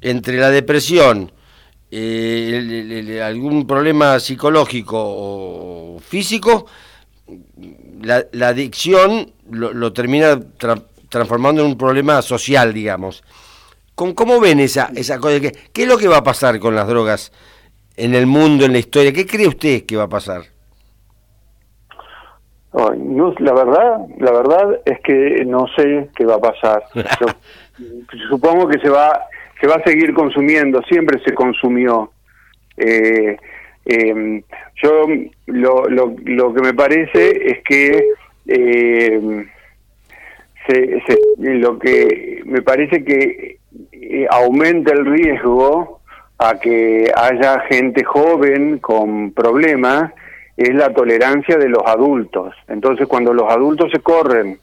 entre 0.00 0.38
la 0.38 0.50
depresión, 0.50 1.32
eh, 1.90 3.20
algún 3.24 3.66
problema 3.66 4.20
psicológico 4.20 4.96
o 4.98 5.98
físico, 6.00 6.66
la, 8.02 8.48
adicción 8.48 9.32
lo, 9.50 9.92
termina 9.92 10.40
transformando 11.16 11.62
en 11.62 11.68
un 11.68 11.78
problema 11.78 12.20
social, 12.20 12.74
digamos. 12.74 13.24
¿Con, 13.94 14.12
¿Cómo 14.12 14.38
ven 14.38 14.60
esa, 14.60 14.90
esa 14.94 15.18
cosa? 15.18 15.40
¿Qué, 15.40 15.52
¿Qué 15.72 15.84
es 15.84 15.88
lo 15.88 15.96
que 15.96 16.08
va 16.08 16.18
a 16.18 16.22
pasar 16.22 16.58
con 16.60 16.74
las 16.74 16.86
drogas 16.86 17.32
en 17.96 18.14
el 18.14 18.26
mundo, 18.26 18.66
en 18.66 18.72
la 18.72 18.78
historia? 18.78 19.14
¿Qué 19.14 19.26
cree 19.26 19.48
usted 19.48 19.86
que 19.86 19.96
va 19.96 20.04
a 20.04 20.08
pasar? 20.08 20.42
no, 22.98 23.34
la 23.38 23.54
verdad, 23.54 24.00
la 24.18 24.32
verdad 24.32 24.80
es 24.84 25.00
que 25.00 25.42
no 25.46 25.66
sé 25.74 26.10
qué 26.14 26.26
va 26.26 26.34
a 26.34 26.40
pasar. 26.40 26.82
supongo 28.28 28.68
que 28.68 28.78
se 28.80 28.90
va, 28.90 29.22
se 29.58 29.66
va 29.66 29.76
a 29.76 29.84
seguir 29.84 30.12
consumiendo. 30.12 30.82
Siempre 30.82 31.18
se 31.24 31.32
consumió. 31.32 32.10
Eh, 32.76 33.38
em, 33.86 34.42
yo 34.82 35.06
lo, 35.46 35.88
lo, 35.88 36.14
lo 36.22 36.52
que 36.52 36.60
me 36.60 36.74
parece 36.74 37.30
es 37.50 37.64
que 37.64 38.04
eh, 38.46 39.46
lo 41.38 41.78
que 41.78 42.42
me 42.44 42.62
parece 42.62 43.04
que 43.04 43.58
eh, 43.92 44.26
aumenta 44.30 44.92
el 44.92 45.04
riesgo 45.04 46.00
a 46.38 46.58
que 46.58 47.10
haya 47.14 47.60
gente 47.68 48.04
joven 48.04 48.78
con 48.78 49.32
problemas 49.32 50.12
es 50.56 50.74
la 50.74 50.92
tolerancia 50.92 51.56
de 51.56 51.68
los 51.68 51.82
adultos. 51.86 52.54
Entonces, 52.68 53.06
cuando 53.06 53.32
los 53.32 53.50
adultos 53.50 53.90
se 53.92 54.00
corren 54.00 54.58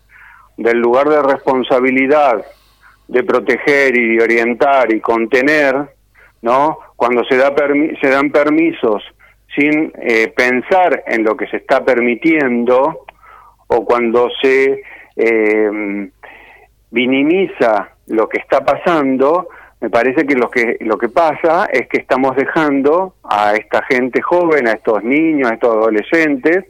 del 0.58 0.80
lugar 0.80 1.10
de 1.10 1.22
responsabilidad 1.22 2.44
de 3.08 3.24
proteger 3.24 3.98
y 3.98 4.20
orientar 4.20 4.92
y 4.94 5.00
contener, 5.00 5.76
¿no? 6.42 6.80
Cuando 6.96 7.24
se 7.26 7.38
da 7.38 7.54
se 8.02 8.10
dan 8.10 8.32
permisos 8.32 9.04
sin 9.56 9.92
eh, 10.02 10.34
pensar 10.36 11.04
en 11.08 11.24
lo 11.24 11.36
que 11.38 11.48
se 11.48 11.58
está 11.58 11.84
permitiendo 11.84 13.06
o 13.68 13.86
cuando 13.86 14.30
se 14.42 14.84
eh, 15.15 16.10
minimiza 16.91 17.89
lo 18.08 18.28
que 18.28 18.39
está 18.39 18.63
pasando, 18.63 19.49
me 19.82 19.89
parece 19.89 20.26
que 20.26 20.36
lo 20.36 20.49
que 20.49 20.78
lo 20.82 20.97
que 20.97 21.10
pasa 21.10 21.65
es 21.65 21.88
que 21.88 21.97
estamos 21.97 22.36
dejando 22.36 23.15
a 23.23 23.54
esta 23.54 23.84
gente 23.84 24.21
joven, 24.21 24.67
a 24.67 24.71
estos 24.71 25.04
niños, 25.04 25.52
a 25.52 25.56
estos 25.56 25.76
adolescentes 25.76 26.65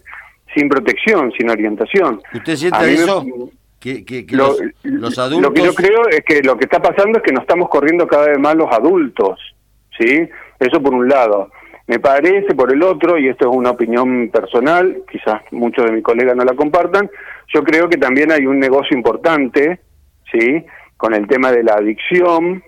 sin 0.56 0.70
protección, 0.70 1.32
sin 1.38 1.50
orientación. 1.50 2.22
¿Usted 2.34 2.56
siente 2.56 2.94
eso? 2.94 3.26
que, 3.80 4.26
los, 4.32 5.20
adultos... 5.20 5.42
Lo 5.42 5.54
que 5.54 5.64
yo 5.64 5.74
creo 5.74 6.08
es 6.10 6.22
que 6.26 6.42
lo 6.42 6.58
que 6.58 6.66
está 6.66 6.82
pasando 6.82 7.18
es 7.20 7.24
que 7.24 7.34
nos 7.34 7.42
estamos 7.42 7.70
corriendo 7.70 8.08
cada 8.08 8.28
vez 8.28 8.40
más 8.40 8.56
los 8.56 8.72
adultos, 8.72 9.40
¿sí? 10.00 10.30
Eso 10.60 10.82
por 10.82 10.94
un 10.94 11.10
lado. 11.10 11.52
Me 11.86 12.00
parece, 12.00 12.56
por 12.56 12.72
el 12.72 12.82
otro, 12.82 13.18
y 13.18 13.28
esto 13.28 13.50
es 13.50 13.56
una 13.56 13.72
opinión 13.72 14.30
personal, 14.30 15.04
quizás 15.12 15.42
muchos 15.52 15.86
de 15.86 15.92
mis 15.92 16.04
colegas 16.04 16.36
no 16.36 16.46
la 16.46 16.56
compartan, 16.56 17.10
yo 17.54 17.64
creo 17.64 17.90
que 17.90 17.98
también 17.98 18.32
hay 18.32 18.46
un 18.46 18.58
negocio 18.60 18.96
importante, 18.96 19.82
¿sí? 20.32 20.66
Con 20.96 21.14
el 21.14 21.28
tema 21.28 21.52
de 21.52 21.64
la 21.64 21.74
adicción, 21.74 22.64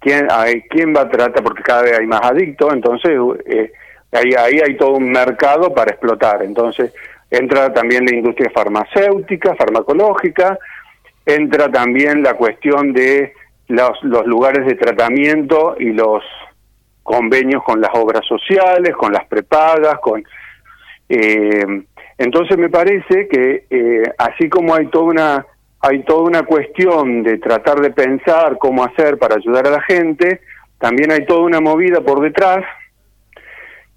quién, 0.00 0.26
hay, 0.30 0.62
quién 0.62 0.94
va 0.94 1.02
a 1.02 1.08
tratar, 1.08 1.44
porque 1.44 1.62
cada 1.62 1.82
vez 1.82 1.98
hay 1.98 2.06
más 2.06 2.22
adictos, 2.22 2.72
entonces 2.72 3.12
eh, 3.46 3.72
ahí, 4.10 4.32
ahí 4.36 4.60
hay 4.66 4.76
todo 4.76 4.94
un 4.94 5.10
mercado 5.10 5.72
para 5.72 5.92
explotar. 5.92 6.42
Entonces, 6.42 6.92
entra 7.30 7.72
también 7.72 8.04
la 8.04 8.16
industria 8.16 8.50
farmacéutica, 8.50 9.54
farmacológica, 9.54 10.58
entra 11.24 11.70
también 11.70 12.22
la 12.22 12.34
cuestión 12.34 12.92
de 12.92 13.32
los, 13.68 14.02
los 14.02 14.26
lugares 14.26 14.66
de 14.66 14.74
tratamiento 14.74 15.76
y 15.78 15.92
los 15.92 16.24
convenios 17.02 17.62
con 17.62 17.80
las 17.80 17.90
obras 17.94 18.24
sociales, 18.26 18.94
con 18.96 19.12
las 19.12 19.26
prepagas, 19.26 19.98
con... 20.00 20.22
Eh, 21.08 21.82
entonces 22.18 22.58
me 22.58 22.68
parece 22.68 23.26
que 23.28 23.64
eh, 23.70 24.02
así 24.18 24.48
como 24.48 24.74
hay 24.74 24.86
toda 24.86 25.04
una 25.04 25.46
hay 25.82 26.02
toda 26.02 26.22
una 26.22 26.42
cuestión 26.42 27.22
de 27.22 27.38
tratar 27.38 27.80
de 27.80 27.90
pensar 27.90 28.58
cómo 28.58 28.84
hacer 28.84 29.16
para 29.16 29.36
ayudar 29.36 29.66
a 29.66 29.70
la 29.70 29.80
gente, 29.80 30.42
también 30.78 31.10
hay 31.10 31.24
toda 31.24 31.40
una 31.40 31.60
movida 31.60 32.02
por 32.02 32.20
detrás 32.20 32.64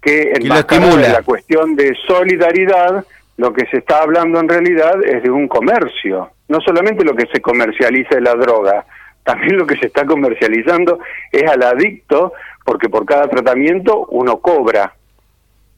que 0.00 0.32
en 0.34 0.48
la 0.48 1.22
cuestión 1.22 1.76
de 1.76 1.94
solidaridad 2.06 3.04
lo 3.36 3.52
que 3.52 3.66
se 3.66 3.78
está 3.78 4.02
hablando 4.02 4.40
en 4.40 4.48
realidad 4.48 5.02
es 5.04 5.22
de 5.22 5.30
un 5.30 5.48
comercio, 5.48 6.30
no 6.48 6.60
solamente 6.60 7.04
lo 7.04 7.14
que 7.14 7.26
se 7.32 7.40
comercializa 7.40 8.16
es 8.16 8.22
la 8.22 8.34
droga, 8.34 8.86
también 9.24 9.56
lo 9.56 9.66
que 9.66 9.76
se 9.76 9.86
está 9.86 10.04
comercializando 10.04 11.00
es 11.32 11.50
al 11.50 11.62
adicto, 11.62 12.32
porque 12.64 12.88
por 12.88 13.04
cada 13.04 13.28
tratamiento 13.28 14.06
uno 14.10 14.40
cobra. 14.40 14.96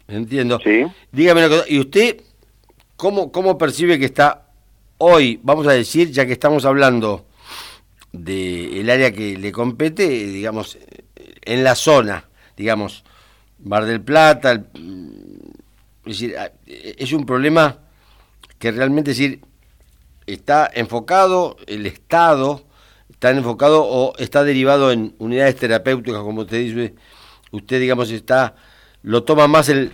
Entiendo. 0.09 0.61
¿Sí? 0.63 0.87
Dígame 1.11 1.49
¿y 1.69 1.81
usted 1.81 2.23
cómo, 2.97 3.33
cómo 3.33 3.59
percibe 3.59 3.99
que 3.99 4.07
está 4.07 4.47
hoy, 4.99 5.41
vamos 5.43 5.67
a 5.67 5.73
decir, 5.73 6.11
ya 6.11 6.27
que 6.27 6.33
estamos 6.33 6.65
hablando 6.65 7.27
del 8.13 8.89
área 8.89 9.13
que 9.13 9.37
le 9.37 9.53
compete, 9.53 10.09
digamos, 10.09 10.79
en 11.43 11.65
la 11.65 11.75
zona, 11.75 12.25
digamos, 12.57 13.05
Bar 13.59 13.85
del 13.85 14.01
Plata, 14.01 14.53
es 14.53 14.63
decir, 16.05 16.37
es 16.67 17.13
un 17.13 17.27
problema 17.27 17.79
que 18.59 18.71
realmente 18.71 19.11
decir, 19.11 19.41
está 20.27 20.71
enfocado, 20.73 21.57
el 21.67 21.85
Estado 21.87 22.66
está 23.11 23.31
enfocado 23.31 23.85
o 23.85 24.13
está 24.19 24.45
derivado 24.45 24.93
en 24.93 25.15
unidades 25.19 25.57
terapéuticas, 25.57 26.23
como 26.23 26.43
usted 26.43 26.59
dice, 26.59 26.95
usted 27.53 27.81
digamos 27.81 28.11
está, 28.11 28.55
lo 29.03 29.25
toma 29.25 29.49
más 29.49 29.69
el, 29.69 29.93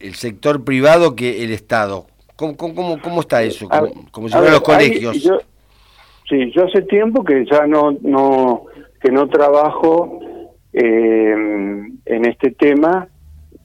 el 0.00 0.14
sector 0.14 0.64
privado 0.64 1.16
que 1.16 1.44
el 1.44 1.52
Estado. 1.52 2.06
¿Cómo, 2.36 2.56
cómo, 2.56 3.00
cómo 3.00 3.20
está 3.22 3.42
eso? 3.42 3.68
Como, 4.10 4.28
si 4.28 4.34
los 4.34 4.60
colegios. 4.60 5.16
sí, 6.28 6.52
yo 6.54 6.64
hace 6.66 6.82
tiempo 6.82 7.24
que 7.24 7.46
ya 7.50 7.66
no, 7.66 7.96
no, 8.02 8.66
que 9.00 9.10
no 9.10 9.28
trabajo 9.28 10.20
eh, 10.74 11.34
en 12.04 12.24
este 12.26 12.50
tema 12.50 13.08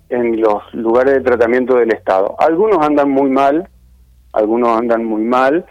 en 0.09 0.39
los 0.39 0.61
lugares 0.73 1.15
de 1.15 1.21
tratamiento 1.21 1.75
del 1.75 1.93
Estado. 1.93 2.35
Algunos 2.39 2.77
andan 2.79 3.09
muy 3.09 3.29
mal, 3.29 3.67
algunos 4.31 4.77
andan 4.77 5.03
muy 5.03 5.23
mal. 5.23 5.65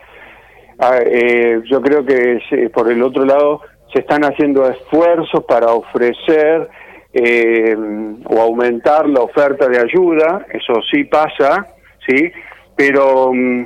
Ah, 0.82 0.98
eh, 1.04 1.60
yo 1.70 1.82
creo 1.82 2.06
que 2.06 2.70
por 2.72 2.90
el 2.90 3.02
otro 3.02 3.26
lado 3.26 3.60
se 3.92 4.00
están 4.00 4.24
haciendo 4.24 4.66
esfuerzos 4.66 5.44
para 5.44 5.72
ofrecer 5.72 6.70
eh, 7.12 7.76
o 8.24 8.40
aumentar 8.40 9.06
la 9.06 9.20
oferta 9.20 9.68
de 9.68 9.78
ayuda, 9.78 10.46
eso 10.52 10.80
sí 10.90 11.04
pasa, 11.04 11.66
sí, 12.06 12.32
pero 12.74 13.30
mm, 13.34 13.64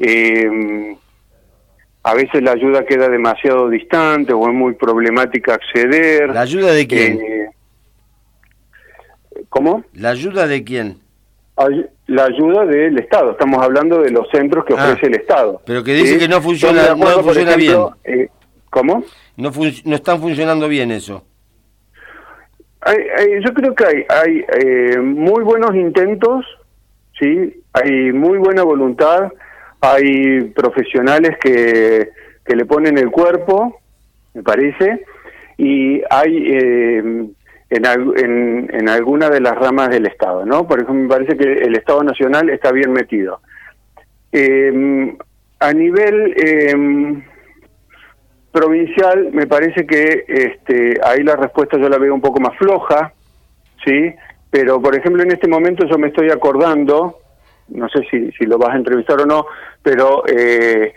eh, 0.00 0.96
a 2.02 2.14
veces 2.14 2.42
la 2.42 2.52
ayuda 2.52 2.84
queda 2.84 3.08
demasiado 3.08 3.68
distante 3.68 4.32
o 4.32 4.48
es 4.48 4.54
muy 4.54 4.74
problemática 4.74 5.54
acceder. 5.54 6.30
¿La 6.30 6.40
ayuda 6.40 6.72
de 6.72 6.88
quién? 6.88 7.20
¿Cómo? 9.48 9.84
¿La 9.92 10.10
ayuda 10.10 10.48
de 10.48 10.64
quién? 10.64 10.98
La 12.08 12.24
ayuda 12.24 12.64
del 12.64 12.98
Estado. 12.98 13.32
Estamos 13.32 13.62
hablando 13.62 14.02
de 14.02 14.10
los 14.10 14.28
centros 14.30 14.64
que 14.64 14.74
ah, 14.74 14.82
ofrece 14.82 15.06
el 15.06 15.14
Estado. 15.14 15.62
Pero 15.64 15.84
que 15.84 15.92
dice 15.92 16.18
que 16.18 16.26
no 16.26 16.40
funciona, 16.40 16.94
no 16.94 17.06
funciona 17.22 17.54
bien. 17.54 17.78
Eh, 18.04 18.28
¿Cómo? 18.70 19.04
No, 19.36 19.50
no 19.84 19.94
están 19.94 20.20
funcionando 20.20 20.68
bien 20.68 20.90
eso. 20.90 21.24
yo 23.42 23.54
creo 23.54 23.74
que 23.74 23.84
hay, 23.84 24.04
hay 24.08 24.44
eh, 24.58 24.98
muy 24.98 25.44
buenos 25.44 25.74
intentos, 25.74 26.44
sí, 27.18 27.62
hay 27.72 28.12
muy 28.12 28.38
buena 28.38 28.62
voluntad, 28.62 29.30
hay 29.80 30.44
profesionales 30.54 31.36
que, 31.40 32.10
que 32.44 32.56
le 32.56 32.64
ponen 32.64 32.98
el 32.98 33.10
cuerpo, 33.10 33.80
me 34.34 34.42
parece, 34.42 35.04
y 35.58 36.00
hay 36.08 36.52
eh, 36.52 37.28
en, 37.70 38.68
en, 38.72 38.88
alguna 38.88 39.28
de 39.28 39.40
las 39.40 39.54
ramas 39.54 39.90
del 39.90 40.06
Estado, 40.06 40.46
¿no? 40.46 40.66
Por 40.66 40.80
ejemplo, 40.80 41.02
me 41.02 41.08
parece 41.08 41.36
que 41.36 41.52
el 41.52 41.76
Estado 41.76 42.02
Nacional 42.02 42.48
está 42.50 42.72
bien 42.72 42.92
metido. 42.92 43.40
Eh, 44.32 45.16
a 45.60 45.72
nivel 45.72 46.34
eh, 46.36 47.22
provincial, 48.52 49.30
me 49.32 49.46
parece 49.46 49.86
que 49.86 50.24
este, 50.26 50.98
ahí 51.04 51.22
la 51.22 51.36
respuesta 51.36 51.78
yo 51.78 51.88
la 51.88 51.98
veo 51.98 52.14
un 52.14 52.20
poco 52.20 52.40
más 52.40 52.56
floja, 52.56 53.12
¿sí? 53.84 54.14
Pero, 54.50 54.80
por 54.80 54.96
ejemplo, 54.96 55.22
en 55.22 55.32
este 55.32 55.48
momento 55.48 55.86
yo 55.86 55.98
me 55.98 56.08
estoy 56.08 56.30
acordando, 56.30 57.18
no 57.68 57.88
sé 57.88 58.00
si, 58.10 58.32
si 58.32 58.46
lo 58.46 58.56
vas 58.56 58.70
a 58.74 58.78
entrevistar 58.78 59.20
o 59.20 59.26
no, 59.26 59.46
pero 59.82 60.22
eh, 60.26 60.94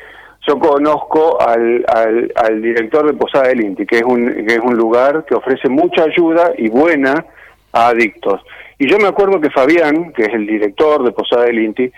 yo 0.48 0.58
conozco 0.58 1.40
al, 1.40 1.86
al, 2.36 2.62
director 2.62 3.06
de 3.06 3.14
Posada 3.14 3.50
del 3.50 3.64
Inti, 3.64 3.86
que 3.86 3.98
es, 3.98 4.04
un, 4.04 4.46
que 4.46 4.56
es 4.56 4.60
un 4.60 4.76
lugar 4.76 5.26
que 5.26 5.36
ofrece 5.36 5.70
mucha 5.70 6.04
ayuda 6.04 6.52
y 6.58 6.68
buena 6.70 7.26
a 7.72 7.90
adictos. 7.90 8.42
Y 8.80 8.90
yo 8.90 8.98
me 8.98 9.08
acuerdo 9.08 9.40
que 9.40 9.52
Fabián, 9.52 10.12
que 10.14 10.24
es 10.24 10.34
el 10.34 10.48
director 10.48 11.04
de 11.04 11.12
Posada 11.12 11.44
del 11.44 11.60
Inti, 11.60 11.92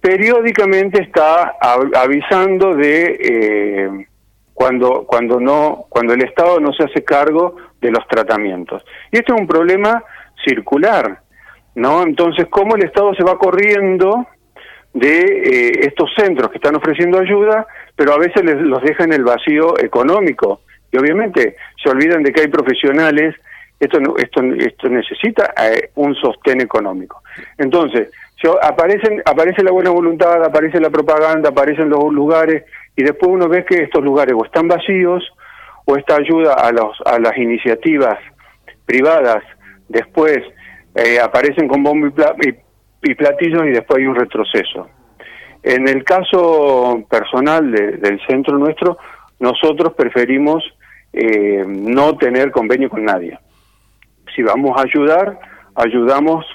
periódicamente 0.00 1.00
está 1.00 1.54
avisando 1.94 2.74
de 2.74 3.18
eh, 3.20 4.06
cuando 4.52 5.04
cuando 5.06 5.38
no 5.38 5.86
cuando 5.88 6.14
el 6.14 6.24
Estado 6.24 6.58
no 6.58 6.72
se 6.72 6.82
hace 6.84 7.04
cargo 7.04 7.54
de 7.80 7.92
los 7.92 8.06
tratamientos. 8.08 8.84
Y 9.12 9.18
esto 9.18 9.34
es 9.34 9.40
un 9.40 9.46
problema 9.46 10.02
circular, 10.44 11.20
¿no? 11.76 12.02
Entonces, 12.02 12.46
¿cómo 12.50 12.74
el 12.74 12.84
Estado 12.84 13.14
se 13.14 13.22
va 13.22 13.38
corriendo 13.38 14.26
de 14.94 15.20
eh, 15.20 15.86
estos 15.86 16.10
centros 16.16 16.50
que 16.50 16.58
están 16.58 16.76
ofreciendo 16.76 17.18
ayuda, 17.18 17.66
pero 17.96 18.12
a 18.12 18.18
veces 18.18 18.44
les, 18.44 18.56
los 18.56 18.82
deja 18.82 19.04
en 19.04 19.12
el 19.12 19.24
vacío 19.24 19.78
económico. 19.78 20.60
Y 20.90 20.98
obviamente 20.98 21.56
se 21.82 21.88
olvidan 21.88 22.22
de 22.22 22.32
que 22.32 22.42
hay 22.42 22.48
profesionales, 22.48 23.34
esto, 23.80 23.98
esto, 24.18 24.42
esto 24.58 24.88
necesita 24.88 25.54
eh, 25.62 25.90
un 25.94 26.14
sostén 26.14 26.60
económico. 26.60 27.22
Entonces, 27.58 28.10
aparecen, 28.62 29.22
aparece 29.24 29.62
la 29.62 29.70
buena 29.70 29.90
voluntad, 29.90 30.44
aparece 30.44 30.80
la 30.80 30.90
propaganda, 30.90 31.50
aparecen 31.50 31.88
los 31.88 32.12
lugares, 32.12 32.64
y 32.96 33.02
después 33.02 33.30
uno 33.32 33.48
ve 33.48 33.64
que 33.64 33.82
estos 33.82 34.04
lugares 34.04 34.34
o 34.36 34.44
están 34.44 34.68
vacíos, 34.68 35.24
o 35.84 35.96
esta 35.96 36.16
ayuda 36.16 36.54
a, 36.54 36.70
los, 36.70 36.96
a 37.04 37.18
las 37.18 37.36
iniciativas 37.36 38.18
privadas 38.86 39.42
después 39.88 40.38
eh, 40.94 41.18
aparecen 41.20 41.68
con 41.68 41.82
bombo 41.82 42.08
y, 42.08 42.54
y 43.02 43.14
platillos 43.14 43.64
y 43.66 43.70
después 43.70 43.98
hay 43.98 44.06
un 44.06 44.14
retroceso. 44.14 44.88
en 45.62 45.88
el 45.88 46.02
caso 46.02 47.04
personal 47.08 47.70
del 47.70 48.20
centro 48.26 48.58
nuestro, 48.58 48.98
nosotros 49.38 49.94
preferimos 49.94 50.64
eh, 51.12 51.64
no 51.66 52.16
tener 52.16 52.50
convenio 52.50 52.88
con 52.88 53.04
nadie. 53.04 53.38
Si 54.34 54.42
vamos 54.42 54.76
a 54.76 54.82
ayudar, 54.82 55.38
ayudamos 55.74 56.46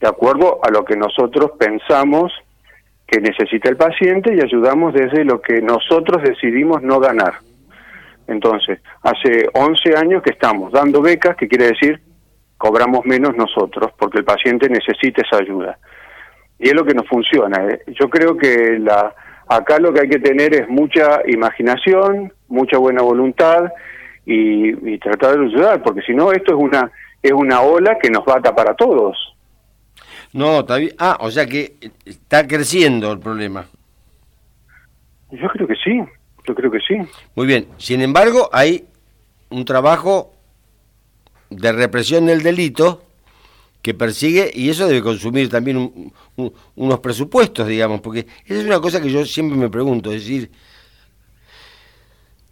de 0.00 0.08
acuerdo 0.08 0.60
a 0.62 0.70
lo 0.70 0.84
que 0.84 0.96
nosotros 0.96 1.52
pensamos 1.58 2.32
que 3.06 3.20
necesita 3.20 3.68
el 3.68 3.76
paciente 3.76 4.34
y 4.34 4.40
ayudamos 4.40 4.94
desde 4.94 5.24
lo 5.24 5.40
que 5.40 5.60
nosotros 5.60 6.22
decidimos 6.22 6.82
no 6.82 6.98
ganar. 7.00 7.34
Entonces, 8.26 8.80
hace 9.02 9.48
11 9.52 9.96
años 9.96 10.22
que 10.22 10.30
estamos 10.30 10.72
dando 10.72 11.02
becas, 11.02 11.36
que 11.36 11.48
quiere 11.48 11.66
decir 11.66 12.00
cobramos 12.62 13.04
menos 13.04 13.34
nosotros, 13.34 13.90
porque 13.98 14.18
el 14.18 14.24
paciente 14.24 14.68
necesita 14.68 15.20
esa 15.22 15.42
ayuda. 15.42 15.80
Y 16.60 16.68
es 16.68 16.74
lo 16.74 16.84
que 16.84 16.94
nos 16.94 17.08
funciona. 17.08 17.60
¿eh? 17.68 17.82
Yo 17.88 18.08
creo 18.08 18.36
que 18.36 18.78
la, 18.78 19.12
acá 19.48 19.80
lo 19.80 19.92
que 19.92 20.02
hay 20.02 20.08
que 20.08 20.20
tener 20.20 20.54
es 20.54 20.68
mucha 20.68 21.22
imaginación, 21.26 22.32
mucha 22.46 22.78
buena 22.78 23.02
voluntad 23.02 23.64
y, 24.24 24.96
tratar 24.98 25.40
de 25.40 25.46
ayudar, 25.46 25.82
porque 25.82 26.02
si 26.02 26.14
no, 26.14 26.30
esto 26.30 26.52
es 26.52 26.60
una, 26.60 26.88
es 27.20 27.32
una 27.32 27.62
ola 27.62 27.98
que 28.00 28.08
nos 28.08 28.22
va 28.22 28.36
a 28.36 28.40
tapar 28.40 28.70
a 28.70 28.76
todos. 28.76 29.16
No, 30.32 30.60
está 30.60 30.76
bien. 30.76 30.92
Ah, 31.00 31.18
o 31.18 31.32
sea 31.32 31.46
que 31.46 31.74
está 32.04 32.46
creciendo 32.46 33.10
el 33.10 33.18
problema. 33.18 33.66
Yo 35.32 35.48
creo 35.48 35.66
que 35.66 35.74
sí. 35.74 36.00
Yo 36.46 36.54
creo 36.54 36.70
que 36.70 36.78
sí. 36.78 36.94
Muy 37.34 37.48
bien. 37.48 37.66
Sin 37.78 38.02
embargo, 38.02 38.48
hay 38.52 38.84
un 39.50 39.64
trabajo 39.64 40.31
de 41.56 41.72
represión 41.72 42.26
del 42.26 42.42
delito 42.42 43.02
que 43.82 43.94
persigue 43.94 44.50
y 44.54 44.70
eso 44.70 44.86
debe 44.86 45.02
consumir 45.02 45.48
también 45.48 46.12
unos 46.76 47.00
presupuestos, 47.00 47.66
digamos, 47.66 48.00
porque 48.00 48.26
esa 48.46 48.60
es 48.60 48.64
una 48.64 48.80
cosa 48.80 49.00
que 49.00 49.10
yo 49.10 49.24
siempre 49.26 49.58
me 49.58 49.68
pregunto, 49.68 50.12
es 50.12 50.22
decir, 50.22 50.50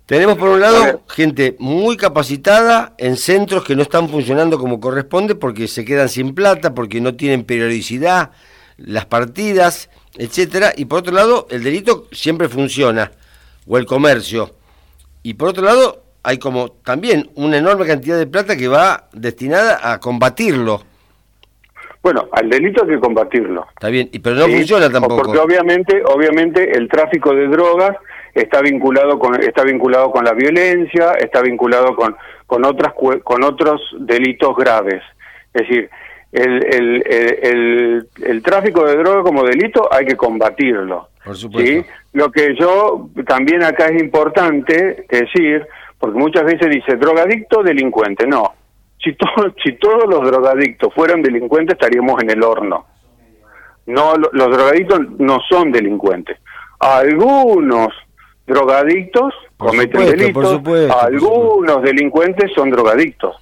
tenemos 0.06 0.36
por 0.38 0.48
un 0.48 0.60
lado 0.60 1.04
gente 1.06 1.54
muy 1.60 1.96
capacitada 1.96 2.94
en 2.98 3.16
centros 3.16 3.62
que 3.62 3.76
no 3.76 3.82
están 3.82 4.08
funcionando 4.08 4.58
como 4.58 4.80
corresponde 4.80 5.36
porque 5.36 5.68
se 5.68 5.84
quedan 5.84 6.08
sin 6.08 6.34
plata, 6.34 6.74
porque 6.74 7.00
no 7.00 7.14
tienen 7.14 7.44
periodicidad, 7.44 8.32
las 8.76 9.06
partidas, 9.06 9.88
etcétera, 10.16 10.72
y 10.76 10.86
por 10.86 10.98
otro 10.98 11.14
lado 11.14 11.46
el 11.50 11.62
delito 11.62 12.08
siempre 12.10 12.48
funciona 12.48 13.12
o 13.68 13.78
el 13.78 13.86
comercio. 13.86 14.56
Y 15.22 15.34
por 15.34 15.50
otro 15.50 15.64
lado, 15.64 16.02
hay 16.22 16.38
como 16.38 16.70
también 16.70 17.30
una 17.34 17.58
enorme 17.58 17.86
cantidad 17.86 18.18
de 18.18 18.26
plata 18.26 18.56
que 18.56 18.68
va 18.68 19.08
destinada 19.12 19.92
a 19.92 20.00
combatirlo. 20.00 20.82
Bueno, 22.02 22.28
al 22.32 22.48
delito 22.48 22.82
hay 22.82 22.90
que 22.90 23.00
combatirlo. 23.00 23.66
Está 23.70 23.88
bien, 23.88 24.10
pero 24.22 24.36
no 24.36 24.46
funciona 24.48 24.88
tampoco. 24.90 25.22
Porque 25.22 25.38
obviamente, 25.38 26.02
obviamente 26.04 26.76
el 26.76 26.88
tráfico 26.88 27.34
de 27.34 27.46
drogas 27.48 27.96
está 28.34 28.62
vinculado 28.62 29.18
con 29.18 29.42
está 29.42 29.64
vinculado 29.64 30.10
con 30.10 30.24
la 30.24 30.32
violencia, 30.32 31.12
está 31.12 31.42
vinculado 31.42 31.94
con 31.94 32.16
con 32.46 32.64
otras 32.64 32.94
con 33.22 33.44
otros 33.44 33.82
delitos 33.98 34.56
graves. 34.56 35.02
Es 35.52 35.68
decir, 35.68 35.90
el, 36.32 36.64
el, 36.72 37.04
el, 37.42 38.08
el, 38.24 38.42
tráfico 38.42 38.84
de 38.86 38.96
drogas 38.96 39.24
como 39.24 39.44
delito 39.44 39.92
hay 39.92 40.06
que 40.06 40.16
combatirlo. 40.16 41.08
Por 41.24 41.36
supuesto. 41.36 41.90
Lo 42.12 42.30
que 42.30 42.54
yo 42.56 43.08
también 43.26 43.62
acá 43.62 43.86
es 43.86 44.00
importante 44.00 45.06
decir, 45.08 45.66
porque 46.00 46.18
muchas 46.18 46.44
veces 46.44 46.70
dice 46.70 46.96
drogadicto, 46.96 47.62
delincuente. 47.62 48.26
No, 48.26 48.54
si, 48.98 49.16
si 49.64 49.72
todos 49.74 50.04
los 50.08 50.22
drogadictos 50.22 50.92
fueran 50.94 51.22
delincuentes 51.22 51.74
estaríamos 51.74 52.20
en 52.22 52.30
el 52.30 52.42
horno. 52.42 52.86
No, 53.86 54.14
los 54.14 54.50
drogadictos 54.50 55.00
no 55.18 55.38
son 55.48 55.70
delincuentes. 55.70 56.38
Algunos 56.78 57.88
drogadictos 58.46 59.34
cometen 59.56 60.06
delitos, 60.06 60.60
algunos 61.02 61.82
delincuentes 61.82 62.50
son 62.54 62.70
drogadictos. 62.70 63.36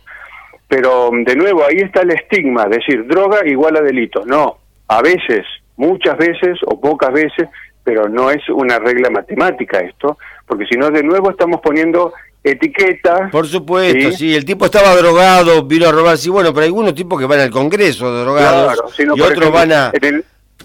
Pero 0.66 1.10
de 1.12 1.36
nuevo, 1.36 1.64
ahí 1.64 1.78
está 1.78 2.02
el 2.02 2.10
estigma, 2.10 2.66
decir 2.66 3.06
droga 3.06 3.46
igual 3.46 3.76
a 3.76 3.80
delito. 3.80 4.24
No, 4.26 4.58
a 4.88 5.00
veces, 5.00 5.46
muchas 5.76 6.16
veces 6.18 6.58
o 6.66 6.80
pocas 6.80 7.12
veces, 7.12 7.48
pero 7.84 8.08
no 8.08 8.30
es 8.30 8.46
una 8.50 8.78
regla 8.78 9.08
matemática 9.10 9.80
esto, 9.80 10.18
porque 10.46 10.66
si 10.66 10.76
no, 10.76 10.90
de 10.90 11.02
nuevo 11.02 11.30
estamos 11.30 11.60
poniendo 11.62 12.12
etiquetas. 12.50 13.30
Por 13.30 13.46
supuesto, 13.46 14.12
¿sí? 14.12 14.34
el 14.34 14.44
tipo 14.44 14.64
estaba 14.64 14.94
drogado, 14.96 15.64
vino 15.64 15.88
a 15.88 15.92
robar, 15.92 16.18
sí, 16.18 16.30
bueno, 16.30 16.52
pero 16.52 16.62
hay 16.62 16.68
algunos 16.68 16.94
tipos 16.94 17.18
que 17.18 17.26
van 17.26 17.40
al 17.40 17.50
Congreso 17.50 18.10
drogados 18.12 18.78
y 18.98 19.20
otros 19.20 19.52
van 19.52 19.72
a, 19.72 19.92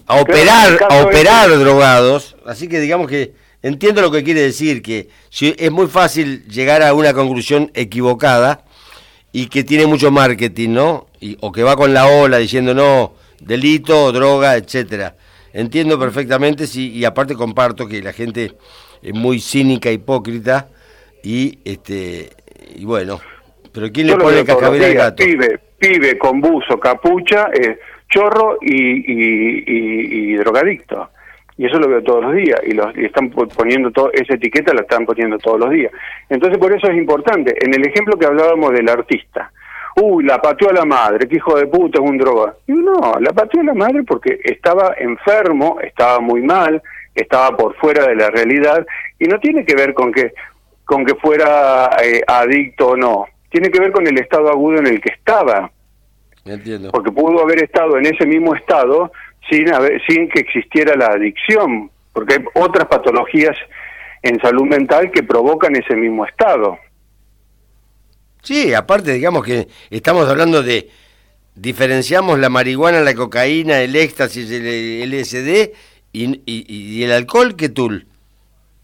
a 0.08 0.22
operar, 0.22 0.88
a 0.90 1.04
operar 1.04 1.50
drogados, 1.58 2.36
así 2.46 2.68
que 2.68 2.80
digamos 2.80 3.08
que 3.08 3.34
entiendo 3.62 4.02
lo 4.02 4.12
que 4.12 4.24
quiere 4.24 4.42
decir, 4.42 4.82
que 4.82 5.10
si 5.30 5.56
es 5.58 5.72
muy 5.72 5.88
fácil 5.88 6.46
llegar 6.48 6.84
a 6.84 6.94
una 6.94 7.14
conclusión 7.14 7.72
equivocada 7.74 8.66
y 9.32 9.48
que 9.48 9.64
tiene 9.64 9.88
mucho 9.88 10.12
marketing, 10.12 10.70
¿no? 10.70 11.08
Y, 11.20 11.38
o 11.42 11.52
que 11.52 11.64
va 11.64 11.76
con 11.76 11.94
la 11.94 12.06
ola 12.06 12.38
diciendo 12.38 12.74
no, 12.74 13.16
delito, 13.40 14.12
droga, 14.12 14.56
etcétera. 14.56 15.16
Entiendo 15.54 16.00
perfectamente, 16.00 16.68
sí, 16.68 16.92
y 16.92 17.06
aparte 17.06 17.36
comparto 17.36 17.88
que 17.88 18.02
la 18.02 18.14
gente 18.14 18.54
es 19.02 19.14
muy 19.14 19.40
cínica, 19.40 19.92
hipócrita, 19.92 20.70
y 21.24 21.60
este 21.66 22.30
y 22.76 22.86
bueno, 22.86 23.20
pero 23.74 23.92
¿quién 23.92 24.08
le 24.08 24.18
pone 24.18 24.44
cascabel 24.44 24.84
al 24.84 24.94
gato? 24.94 25.24
Pibe, 25.24 25.60
pibe 25.80 26.18
con 26.18 26.40
buzo, 26.40 26.80
capucha, 26.80 27.50
eh, 27.54 27.80
chorro 28.10 28.58
y, 28.62 30.32
y, 30.32 30.36
drogadicto. 30.36 31.10
Y 31.58 31.66
eso 31.66 31.80
lo 31.80 31.88
veo 31.88 32.04
todos 32.04 32.24
los 32.24 32.34
días. 32.34 32.60
Y, 32.66 32.74
los, 32.74 32.96
y 32.98 33.06
están 33.06 33.30
poniendo 33.30 33.92
todo, 33.92 34.12
esa 34.12 34.36
etiqueta 34.36 34.74
la 34.74 34.82
están 34.82 35.06
poniendo 35.06 35.38
todos 35.38 35.60
los 35.60 35.70
días. 35.70 35.92
Entonces, 36.30 36.58
por 36.58 36.74
eso 36.76 36.88
es 36.88 36.98
importante. 36.98 37.56
En 37.64 37.74
el 37.74 37.86
ejemplo 37.86 38.18
que 38.18 38.26
hablábamos 38.26 38.72
del 38.74 38.90
artista, 38.90 39.52
uy, 39.96 40.24
la 40.24 40.40
pateó 40.42 40.70
a 40.70 40.74
la 40.74 40.86
madre, 40.86 41.28
qué 41.28 41.36
hijo 41.38 41.56
de 41.58 41.68
puta, 41.68 42.02
es 42.02 42.10
un 42.10 42.18
droga. 42.18 42.56
Y 42.68 42.74
no, 42.74 43.16
la 43.20 43.34
pateó 43.34 43.62
a 43.62 43.66
la 43.66 43.74
madre 43.74 44.04
porque 44.04 44.40
estaba 44.44 44.96
enfermo, 44.98 45.80
estaba 45.82 46.20
muy 46.20 46.42
mal, 46.42 46.82
estaba 47.16 47.56
por 47.56 47.76
fuera 47.76 48.08
de 48.08 48.16
la 48.16 48.30
realidad 48.30 48.86
y 49.20 49.26
no 49.26 49.40
tiene 49.40 49.66
que 49.66 49.76
ver 49.76 49.94
con 49.94 50.12
que 50.12 50.34
con 50.86 51.06
que 51.06 51.16
fuera 51.16 51.90
eh, 52.04 52.22
adicto 52.28 52.90
o 52.90 52.98
no, 52.98 53.26
tiene 53.50 53.70
que 53.70 53.80
ver 53.80 53.92
con 53.92 54.08
el 54.08 54.18
estado 54.20 54.50
agudo 54.50 54.80
en 54.80 54.88
el 54.88 55.02
que 55.02 55.14
estaba. 55.14 55.72
Entiendo. 56.46 56.92
Porque 56.92 57.12
pudo 57.12 57.42
haber 57.42 57.64
estado 57.64 57.98
en 57.98 58.06
ese 58.06 58.26
mismo 58.26 58.56
estado 58.56 59.12
sin 59.50 59.74
haber, 59.74 60.02
sin 60.08 60.30
que 60.30 60.42
existiera 60.42 60.96
la 60.96 61.08
adicción, 61.08 61.90
porque 62.12 62.36
hay 62.36 62.46
otras 62.56 62.88
patologías 62.88 63.56
en 64.22 64.40
salud 64.40 64.64
mental 64.64 65.12
que 65.12 65.24
provocan 65.24 65.76
ese 65.76 65.96
mismo 65.96 66.26
estado. 66.26 66.78
Sí, 68.42 68.74
aparte, 68.74 69.14
digamos 69.14 69.46
que 69.46 69.68
estamos 69.90 70.28
hablando 70.28 70.64
de 70.64 70.90
diferenciamos 71.56 72.40
la 72.40 72.50
marihuana, 72.50 73.02
la 73.02 73.14
cocaína, 73.14 73.82
el 73.82 73.96
éxtasis, 73.96 74.50
el 74.52 75.12
LSD 75.12 75.72
y, 76.12 76.42
y, 76.46 77.04
el 77.04 77.12
alcohol 77.12 77.56
que 77.56 77.70
tú. 77.70 78.04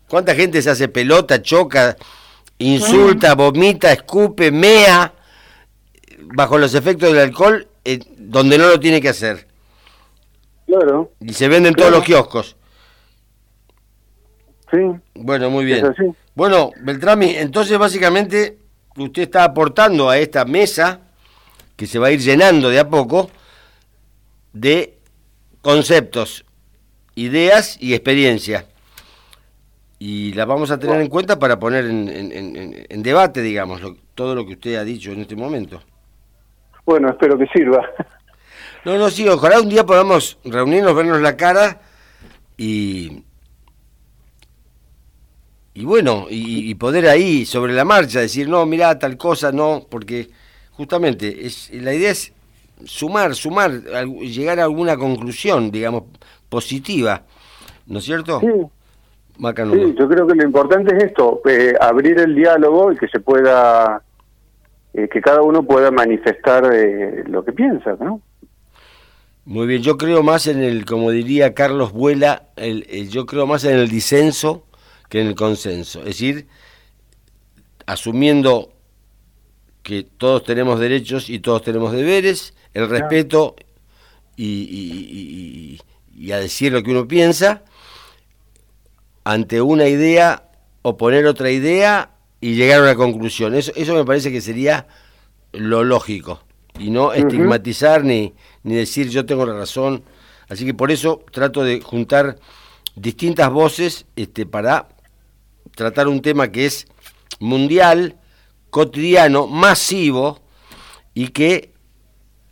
¿Cuánta 0.10 0.34
gente 0.34 0.62
se 0.62 0.72
hace 0.72 0.88
pelota, 0.88 1.42
choca, 1.42 1.96
insulta, 2.58 3.36
vomita, 3.36 3.92
escupe, 3.94 4.52
mea 4.52 5.14
bajo 6.34 6.58
los 6.58 6.74
efectos 6.74 7.14
del 7.14 7.22
alcohol 7.22 7.68
eh, 7.86 8.00
donde 8.18 8.58
no 8.58 8.68
lo 8.68 8.80
tiene 8.80 9.00
que 9.00 9.10
hacer? 9.10 9.48
Claro. 10.66 11.12
Y 11.20 11.34
se 11.34 11.48
venden 11.48 11.76
todos 11.76 11.92
los 11.92 12.04
kioscos. 12.04 12.58
Sí. 14.72 14.78
Bueno, 15.14 15.52
muy 15.52 15.66
bien. 15.66 15.94
Bueno, 16.34 16.72
Beltrami, 16.82 17.36
entonces 17.36 17.78
básicamente 17.78 18.58
usted 18.98 19.24
está 19.24 19.44
aportando 19.44 20.10
a 20.10 20.18
esta 20.18 20.44
mesa, 20.44 21.02
que 21.76 21.86
se 21.86 22.00
va 22.00 22.08
a 22.08 22.12
ir 22.12 22.20
llenando 22.20 22.70
de 22.70 22.80
a 22.80 22.90
poco, 22.90 23.30
de 24.54 24.98
conceptos, 25.62 26.46
ideas 27.16 27.78
y 27.80 27.94
experiencias. 27.94 28.66
Y 30.02 30.32
las 30.34 30.48
vamos 30.48 30.72
a 30.72 30.80
tener 30.80 31.02
en 31.02 31.10
cuenta 31.10 31.38
para 31.38 31.60
poner 31.60 31.84
en, 31.86 33.04
debate, 33.04 33.42
digamos, 33.42 33.82
todo 34.16 34.34
lo 34.34 34.46
que 34.46 34.54
usted 34.54 34.76
ha 34.76 34.86
dicho 34.86 35.12
en 35.12 35.20
este 35.20 35.36
momento. 35.36 35.82
Bueno, 36.86 37.10
espero 37.10 37.38
que 37.38 37.46
sirva. 37.48 37.86
No, 38.86 38.98
no, 38.98 39.10
sí, 39.10 39.28
ojalá 39.28 39.60
un 39.60 39.68
día 39.68 39.86
podamos 39.86 40.40
reunirnos, 40.46 40.96
vernos 40.96 41.20
la 41.20 41.36
cara 41.36 41.82
y, 42.58 43.24
y 45.74 45.84
bueno, 45.84 46.28
y, 46.30 46.74
poder 46.76 47.08
ahí 47.08 47.46
sobre 47.46 47.74
la 47.74 47.84
marcha 47.84 48.22
decir, 48.22 48.48
no, 48.48 48.66
mira 48.66 48.98
tal 48.98 49.18
cosa, 49.18 49.52
no, 49.52 49.86
porque 49.90 50.30
justamente 50.72 51.46
es 51.46 51.70
la 51.74 51.94
idea 51.94 52.12
es 52.12 52.32
sumar, 52.86 53.36
sumar, 53.36 53.72
llegar 54.22 54.62
a 54.62 54.64
alguna 54.64 54.96
conclusión, 54.96 55.72
digamos, 55.72 56.04
positiva, 56.48 57.24
¿no 57.86 58.00
es 58.00 58.06
cierto? 58.06 58.40
Sí. 58.40 58.48
Sí, 59.40 59.96
yo 59.98 60.10
creo 60.10 60.28
que 60.28 60.36
lo 60.36 60.44
importante 60.44 60.96
es 60.96 61.04
esto, 61.06 61.42
eh, 61.46 61.74
abrir 61.80 62.20
el 62.20 62.36
diálogo 62.36 62.92
y 62.92 62.98
que 62.98 63.08
se 63.08 63.22
pueda, 63.22 64.04
eh, 64.94 65.08
que 65.08 65.22
cada 65.22 65.42
uno 65.42 65.64
pueda 65.64 65.92
manifestar 65.92 66.70
eh, 66.74 67.24
lo 67.26 67.46
que 67.46 67.54
piensa, 67.54 67.96
¿no? 68.00 68.22
Muy 69.46 69.66
bien, 69.66 69.82
yo 69.82 69.98
creo 69.98 70.22
más 70.24 70.48
en 70.48 70.62
el, 70.62 70.86
como 70.86 71.10
diría 71.12 71.54
Carlos 71.54 71.94
Vuela, 71.94 72.50
el, 72.58 73.10
yo 73.10 73.26
creo 73.26 73.48
más 73.48 73.64
en 73.64 73.78
el 73.78 73.88
disenso 73.88 74.66
que 75.10 75.22
en 75.22 75.28
el 75.28 75.36
consenso. 75.36 76.00
Es 76.00 76.06
decir, 76.06 76.48
asumiendo 77.86 78.74
que 79.82 80.04
todos 80.04 80.44
tenemos 80.44 80.80
derechos 80.80 81.30
y 81.30 81.40
todos 81.40 81.64
tenemos 81.64 81.94
deberes, 81.94 82.54
el 82.74 82.90
respeto 82.90 83.56
y, 84.36 85.80
y, 86.14 86.32
a 86.32 86.38
decir 86.38 86.74
lo 86.74 86.84
que 86.84 86.92
uno 86.92 87.08
piensa, 87.08 87.64
ante 89.24 89.62
una 89.62 89.88
idea, 89.88 90.50
oponer 90.82 91.26
otra 91.26 91.52
idea 91.52 92.12
y 92.42 92.56
llegar 92.56 92.80
a 92.80 92.84
una 92.84 92.96
conclusión. 92.96 93.56
Eso, 93.56 93.72
eso 93.76 93.94
me 93.94 94.06
parece 94.06 94.32
que 94.32 94.42
sería 94.42 94.88
lo 95.52 95.84
lógico 95.84 96.42
y 96.78 96.90
no 96.90 97.14
estigmatizar 97.14 98.04
ni, 98.04 98.34
ni 98.64 98.76
decir 98.76 99.10
yo 99.10 99.26
tengo 99.26 99.46
la 99.46 99.54
razón. 99.54 100.04
Así 100.48 100.66
que 100.66 100.74
por 100.74 100.92
eso 100.92 101.24
trato 101.32 101.64
de 101.64 101.82
juntar 101.82 102.38
distintas 102.96 103.52
voces 103.52 104.06
este, 104.16 104.46
para 104.46 104.90
tratar 105.76 106.08
un 106.08 106.22
tema 106.22 106.52
que 106.52 106.66
es 106.66 106.88
mundial, 107.40 108.18
cotidiano, 108.70 109.48
masivo 109.48 110.40
y 111.14 111.30
que, 111.30 111.74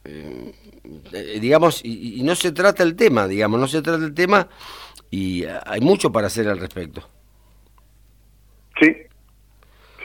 eh, 0.03 1.39
digamos, 1.41 1.81
y, 1.83 2.21
no 2.23 2.35
se 2.35 2.51
trata 2.51 2.83
el 2.83 2.95
tema, 2.95 3.27
digamos, 3.27 3.59
no 3.59 3.67
se 3.67 3.81
trata 3.81 4.03
el 4.03 4.13
tema 4.13 4.47
y 5.09 5.45
hay 5.45 5.81
mucho 5.81 6.11
para 6.11 6.27
hacer 6.27 6.47
al 6.47 6.59
respecto. 6.59 7.01
Sí, 8.79 8.95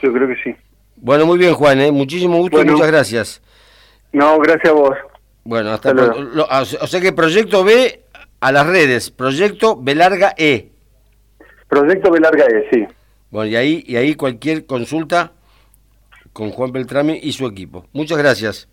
yo 0.01 0.13
creo 0.13 0.27
que 0.27 0.35
sí. 0.43 0.55
Bueno, 0.95 1.25
muy 1.25 1.37
bien, 1.37 1.53
Juan, 1.53 1.81
¿eh? 1.81 1.91
muchísimo 1.91 2.37
gusto 2.37 2.61
y 2.61 2.65
muchas 2.65 2.87
gracias. 2.87 3.41
No, 4.11 4.39
gracias 4.39 4.71
a 4.71 4.75
vos. 4.75 4.95
Bueno, 5.43 5.71
hasta 5.71 5.93
luego. 5.93 6.15
o 6.47 6.87
sea 6.87 7.01
que 7.01 7.11
Proyecto 7.11 7.63
B 7.63 8.03
a 8.39 8.51
las 8.51 8.65
redes, 8.65 9.11
Proyecto 9.11 9.75
B 9.75 9.95
larga 9.95 10.33
E. 10.37 10.71
Proyecto 11.67 12.11
B 12.11 12.19
larga 12.19 12.45
E, 12.45 12.69
sí. 12.71 12.87
Bueno, 13.31 13.49
y 13.49 13.55
ahí, 13.55 13.83
y 13.87 13.95
ahí 13.95 14.15
cualquier 14.15 14.65
consulta 14.65 15.33
con 16.33 16.51
Juan 16.51 16.71
Beltrame 16.71 17.19
y 17.21 17.31
su 17.33 17.45
equipo. 17.47 17.85
Muchas 17.93 18.17
gracias. 18.17 18.67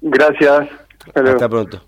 Gracias. 0.00 0.68
Hasta 1.14 1.48
pronto. 1.48 1.82